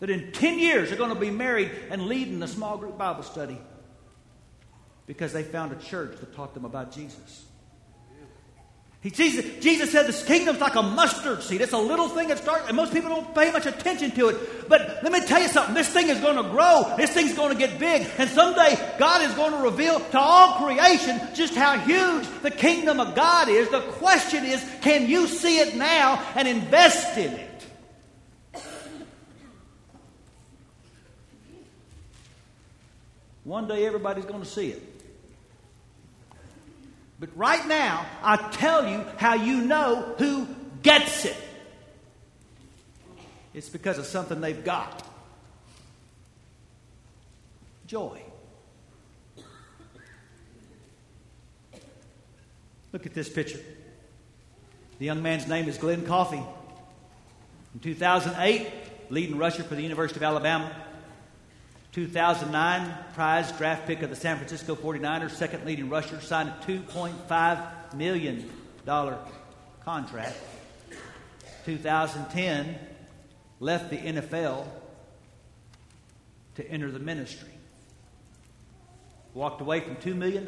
That 0.01 0.11
in 0.11 0.33
10 0.33 0.59
years 0.59 0.93
are 0.93 0.97
going 0.97 1.15
to 1.15 1.21
be 1.21 1.31
married 1.31 1.71
and 1.91 2.03
leading 2.07 2.43
a 2.43 2.49
small 2.49 2.77
group 2.77 2.99
Bible 2.99 3.23
study 3.23 3.59
because 5.07 5.33
they 5.33 5.43
found 5.43 5.73
a 5.73 5.77
church 5.77 6.19
that 6.21 6.35
taught 6.35 6.53
them 6.55 6.65
about 6.65 6.93
Jesus. 6.93 7.47
He, 9.07 9.11
Jesus, 9.11 9.63
Jesus 9.63 9.93
said 9.93 10.07
this 10.07 10.25
kingdom's 10.25 10.59
like 10.59 10.75
a 10.75 10.83
mustard 10.83 11.43
seed. 11.43 11.61
It's 11.61 11.73
a 11.73 11.79
little 11.79 12.09
thing 12.09 12.27
that 12.29 12.39
starts, 12.39 12.67
and 12.67 12.77
most 12.77 12.93
people 12.93 13.09
don't 13.09 13.33
pay 13.35 13.53
much 13.53 13.65
attention 13.65 14.11
to 14.13 14.31
it. 14.31 14.69
But 14.69 14.99
let 15.03 15.13
me 15.13 15.25
tell 15.25 15.41
you 15.41 15.49
something. 15.49 15.75
This 15.75 15.89
thing 15.89 16.09
is 16.09 16.19
going 16.19 16.37
to 16.37 16.51
grow. 16.51 16.93
This 16.97 17.11
thing's 17.13 17.35
going 17.35 17.53
to 17.53 17.59
get 17.59 17.79
big. 17.79 18.09
And 18.19 18.29
someday 18.29 18.75
God 18.99 19.23
is 19.23 19.33
going 19.35 19.53
to 19.53 19.59
reveal 19.59 20.01
to 20.01 20.19
all 20.19 20.65
creation 20.65 21.21
just 21.35 21.55
how 21.55 21.79
huge 21.79 22.27
the 22.43 22.51
kingdom 22.51 22.99
of 22.99 23.15
God 23.15 23.49
is. 23.49 23.69
The 23.69 23.83
question 23.83 24.45
is, 24.45 24.65
can 24.81 25.09
you 25.09 25.29
see 25.29 25.59
it 25.59 25.77
now 25.77 26.21
and 26.35 26.49
invest 26.49 27.17
in 27.17 27.33
it? 27.33 27.46
One 33.47 33.69
day 33.69 33.87
everybody's 33.87 34.25
going 34.25 34.41
to 34.41 34.49
see 34.49 34.71
it. 34.71 34.83
But 37.21 37.29
right 37.37 37.65
now, 37.69 38.05
I 38.21 38.37
tell 38.51 38.89
you 38.89 39.05
how 39.19 39.35
you 39.35 39.61
know 39.61 40.15
who 40.19 40.49
gets 40.83 41.25
it. 41.25 41.37
It's 43.55 43.69
because 43.69 43.99
of 43.99 44.07
something 44.07 44.41
they've 44.41 44.65
got 44.65 45.07
joy. 47.87 48.21
Look 52.93 53.07
at 53.07 53.15
this 53.15 53.29
picture. 53.29 53.61
The 54.99 55.05
young 55.05 55.23
man's 55.23 55.47
name 55.47 55.69
is 55.69 55.79
Glen 55.79 56.05
Coffee. 56.05 56.43
In 57.75 57.81
2008, 57.81 58.67
leading 59.09 59.39
rusher 59.39 59.63
for 59.63 59.77
the 59.77 59.83
University 59.83 60.19
of 60.19 60.25
Alabama. 60.25 60.86
2009, 61.97 62.95
prize 63.15 63.51
draft 63.53 63.87
pick 63.87 64.03
of 64.03 64.11
the 64.11 64.17
San 64.17 64.37
Francisco 64.37 64.77
49ers, 64.77 65.31
second 65.31 65.65
leading 65.65 65.89
rusher, 65.89 66.21
signed 66.21 66.51
a 66.51 66.65
$2.5 66.67 67.95
million 67.95 68.51
contract. 69.83 70.37
2010, 71.65 72.79
left 73.61 73.89
the 73.89 73.97
NFL 73.97 74.67
to 76.57 76.71
enter 76.71 76.91
the 76.91 76.99
ministry. 76.99 77.49
Walked 79.33 79.63
away 79.63 79.81
from 79.81 79.97
$2 79.97 80.15
million. 80.15 80.47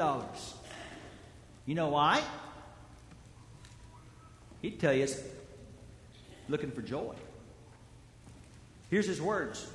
You 1.64 1.74
know 1.74 1.88
why? 1.88 2.22
He'd 4.60 4.78
tell 4.78 4.92
you 4.92 5.04
it's 5.04 5.18
looking 6.50 6.72
for 6.72 6.82
joy. 6.82 7.14
Here's 8.90 9.06
his 9.06 9.22
words 9.22 9.66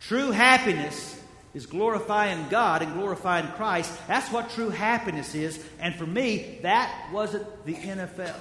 True 0.00 0.30
happiness 0.30 1.20
is 1.52 1.66
glorifying 1.66 2.48
God 2.48 2.82
and 2.82 2.94
glorifying 2.94 3.46
Christ. 3.48 3.92
That's 4.06 4.30
what 4.32 4.50
true 4.50 4.70
happiness 4.70 5.34
is. 5.34 5.62
And 5.80 5.94
for 5.94 6.06
me, 6.06 6.58
that 6.62 7.08
wasn't 7.12 7.46
the 7.66 7.74
NFL. 7.74 8.36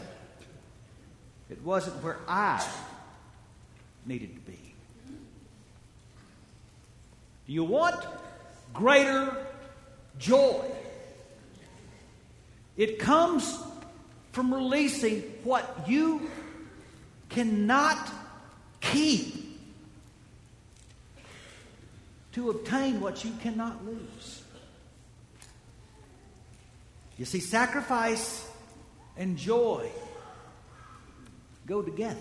It 1.50 1.64
wasn't 1.64 2.02
where 2.04 2.18
I 2.28 2.66
needed 4.06 4.34
to 4.36 4.52
be. 4.52 4.60
Do 7.48 7.54
you 7.54 7.64
want 7.64 7.96
greater 8.74 9.36
joy? 10.20 10.64
It 12.78 13.00
comes 13.00 13.58
from 14.32 14.54
releasing 14.54 15.22
what 15.44 15.86
you 15.88 16.30
cannot 17.30 17.98
keep 18.80 19.39
to 22.34 22.50
obtain 22.50 23.02
what 23.02 23.24
you 23.24 23.32
cannot 23.42 23.86
lose. 23.86 24.44
You 27.18 27.26
see, 27.26 27.40
sacrifice 27.40 28.48
and 29.18 29.38
joy 29.38 29.90
go 31.66 31.82
together. 31.82 32.18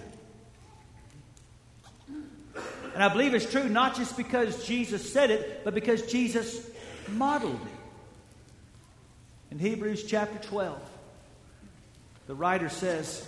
And 2.95 3.05
I 3.05 3.09
believe 3.09 3.33
it's 3.35 3.51
true 3.51 3.69
not 3.69 3.95
just 3.95 4.17
because 4.17 4.67
Jesus 4.67 5.13
said 5.13 5.31
it, 5.31 5.63
but 5.65 5.73
because 5.73 6.03
Jesus 6.11 6.69
modeled 7.11 7.61
it. 7.61 7.79
In 9.53 9.59
Hebrews 9.59 10.05
chapter 10.05 10.39
12, 10.49 10.81
the 12.27 12.35
writer 12.35 12.69
says, 12.69 13.27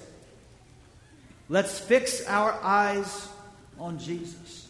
Let's 1.48 1.78
fix 1.78 2.26
our 2.26 2.52
eyes 2.62 3.28
on 3.78 3.98
Jesus, 3.98 4.68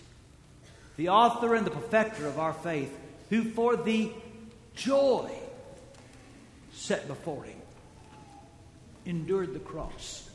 the 1.00 1.08
author 1.08 1.54
and 1.54 1.66
the 1.66 1.70
perfecter 1.70 2.26
of 2.26 2.38
our 2.38 2.52
faith, 2.52 2.94
who 3.30 3.42
for 3.42 3.74
the 3.74 4.10
joy 4.74 5.32
set 6.74 7.08
before 7.08 7.42
him 7.42 7.56
endured 9.06 9.54
the 9.54 9.60
cross. 9.60 10.28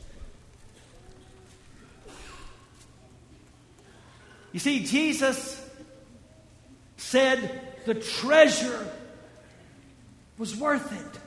You 4.50 4.58
see, 4.58 4.82
Jesus 4.82 5.64
said 6.96 7.48
the 7.84 7.94
treasure 7.94 8.92
was 10.38 10.56
worth 10.56 10.92
it. 10.92 11.20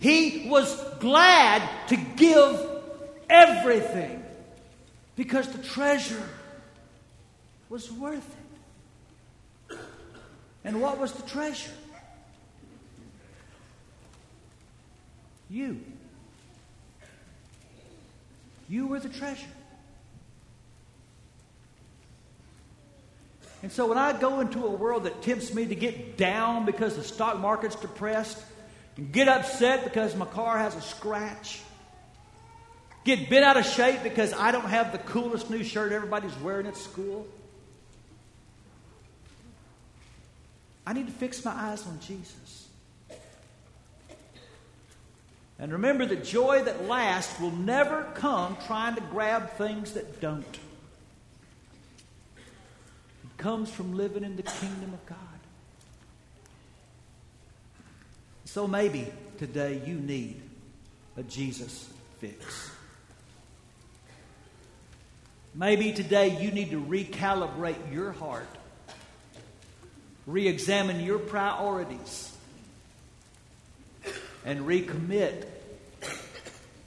He 0.00 0.48
was 0.48 0.82
glad 0.98 1.62
to 1.90 1.96
give 2.16 2.68
everything 3.30 4.24
because 5.14 5.46
the 5.46 5.62
treasure 5.62 6.28
was 7.72 7.90
worth 7.90 8.36
it. 9.70 9.78
And 10.62 10.82
what 10.82 10.98
was 10.98 11.12
the 11.12 11.22
treasure? 11.22 11.72
You. 15.48 15.80
You 18.68 18.88
were 18.88 19.00
the 19.00 19.08
treasure. 19.08 19.46
And 23.62 23.72
so 23.72 23.86
when 23.86 23.96
I 23.96 24.12
go 24.12 24.40
into 24.40 24.66
a 24.66 24.70
world 24.70 25.04
that 25.04 25.22
tempts 25.22 25.54
me 25.54 25.64
to 25.64 25.74
get 25.74 26.18
down 26.18 26.66
because 26.66 26.96
the 26.96 27.02
stock 27.02 27.38
market's 27.38 27.76
depressed, 27.76 28.38
and 28.98 29.10
get 29.10 29.28
upset 29.28 29.84
because 29.84 30.14
my 30.14 30.26
car 30.26 30.58
has 30.58 30.76
a 30.76 30.82
scratch, 30.82 31.62
get 33.06 33.30
bent 33.30 33.46
out 33.46 33.56
of 33.56 33.64
shape 33.64 34.02
because 34.02 34.34
I 34.34 34.52
don't 34.52 34.68
have 34.68 34.92
the 34.92 34.98
coolest 34.98 35.48
new 35.48 35.64
shirt 35.64 35.92
everybody's 35.92 36.36
wearing 36.40 36.66
at 36.66 36.76
school, 36.76 37.26
I 40.86 40.92
need 40.92 41.06
to 41.06 41.12
fix 41.12 41.44
my 41.44 41.52
eyes 41.52 41.86
on 41.86 42.00
Jesus. 42.00 42.68
And 45.58 45.72
remember 45.72 46.04
that 46.06 46.24
joy 46.24 46.64
that 46.64 46.88
lasts 46.88 47.38
will 47.40 47.52
never 47.52 48.02
come 48.14 48.56
trying 48.66 48.96
to 48.96 49.00
grab 49.00 49.50
things 49.50 49.92
that 49.92 50.20
don't 50.20 50.44
It 53.24 53.36
comes 53.36 53.70
from 53.70 53.94
living 53.96 54.24
in 54.24 54.34
the 54.36 54.42
kingdom 54.42 54.92
of 54.92 55.06
God. 55.06 55.18
So 58.44 58.66
maybe 58.66 59.06
today 59.38 59.80
you 59.86 59.94
need 59.94 60.42
a 61.16 61.22
Jesus 61.22 61.88
fix. 62.18 62.70
Maybe 65.54 65.92
today 65.92 66.42
you 66.42 66.50
need 66.50 66.70
to 66.70 66.80
recalibrate 66.80 67.92
your 67.92 68.12
heart, 68.12 68.48
re 70.32 70.48
examine 70.48 71.00
your 71.00 71.18
priorities, 71.18 72.34
and 74.44 74.60
recommit 74.60 75.44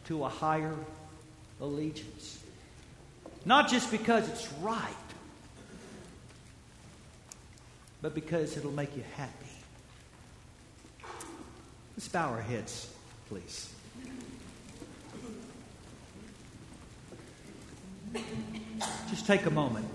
to 0.07 0.25
a 0.25 0.29
higher 0.29 0.73
allegiance. 1.61 2.41
Not 3.45 3.69
just 3.69 3.91
because 3.91 4.27
it's 4.27 4.51
right, 4.53 4.89
but 8.01 8.15
because 8.15 8.57
it'll 8.57 8.71
make 8.71 8.97
you 8.97 9.03
happy. 9.15 9.31
Let's 11.95 12.07
bow 12.07 12.31
our 12.31 12.41
heads, 12.41 12.91
please. 13.29 13.71
Just 19.09 19.27
take 19.27 19.45
a 19.45 19.51
moment. 19.51 19.87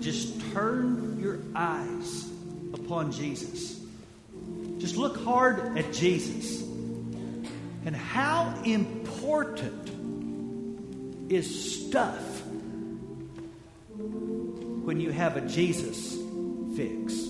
Just 0.00 0.40
turn 0.52 1.11
eyes 1.54 2.30
upon 2.72 3.12
Jesus. 3.12 3.80
Just 4.78 4.96
look 4.96 5.22
hard 5.22 5.78
at 5.78 5.92
Jesus. 5.92 6.62
And 7.84 7.96
how 7.96 8.54
important 8.64 9.90
is 11.30 11.86
stuff 11.86 12.42
when 13.96 15.00
you 15.00 15.10
have 15.10 15.36
a 15.36 15.40
Jesus 15.42 16.16
fix. 16.76 17.21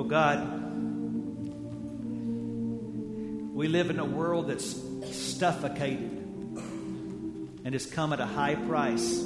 Oh, 0.00 0.04
live 3.66 3.90
in 3.90 3.98
a 3.98 4.04
world 4.04 4.48
that's 4.48 4.80
suffocated 5.10 6.12
and 7.64 7.72
has 7.72 7.84
come 7.84 8.12
at 8.12 8.20
a 8.20 8.24
high 8.24 8.54
price. 8.54 9.18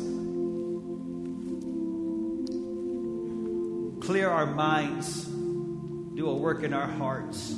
Clear 4.07 4.31
our 4.31 4.47
minds, 4.47 5.27
do 5.27 6.31
a 6.31 6.35
work 6.35 6.63
in 6.63 6.73
our 6.73 6.89
hearts. 6.89 7.55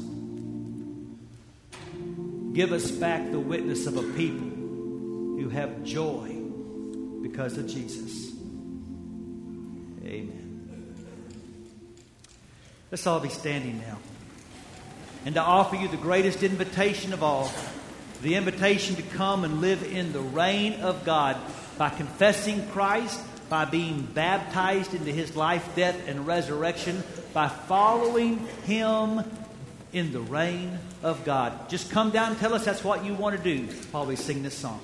Give 2.53 2.73
us 2.73 2.91
back 2.91 3.31
the 3.31 3.39
witness 3.39 3.87
of 3.87 3.97
a 3.97 4.03
people 4.15 4.49
who 4.49 5.51
have 5.51 5.85
joy 5.85 6.37
because 7.23 7.59
of 7.59 7.69
Jesus. 7.69 8.34
Let's 12.95 13.09
all 13.09 13.19
be 13.19 13.29
standing 13.29 13.81
now. 13.81 13.99
and 15.27 15.35
to 15.35 15.41
offer 15.41 15.75
you 15.75 15.89
the 15.89 15.97
greatest 15.97 16.45
invitation 16.45 17.13
of 17.13 17.25
all 17.25 17.51
the 18.23 18.37
invitation 18.37 18.95
to 18.95 19.03
come 19.03 19.43
and 19.43 19.61
live 19.61 19.83
in 19.83 20.13
the 20.13 20.21
reign 20.21 20.75
of 20.75 21.05
God 21.05 21.37
by 21.77 21.89
confessing 21.89 22.65
Christ, 22.69 23.21
by 23.49 23.65
being 23.65 24.03
baptized 24.03 24.95
into 24.95 25.11
his 25.11 25.35
life, 25.35 25.75
death, 25.75 26.07
and 26.07 26.25
resurrection, 26.25 27.03
by 27.33 27.49
following 27.49 28.47
him 28.65 29.25
in 29.93 30.13
the 30.13 30.21
reign 30.21 30.79
of 31.03 31.25
God. 31.25 31.69
Just 31.69 31.91
come 31.91 32.13
down 32.13 32.31
and 32.31 32.39
tell 32.39 32.55
us 32.55 32.65
that's 32.65 32.85
what 32.85 33.05
you 33.05 33.15
want 33.15 33.37
to 33.37 33.43
do 33.43 33.65
while 33.91 34.07
we 34.07 34.15
sing 34.15 34.45
this 34.45 34.55
song. 34.55 34.81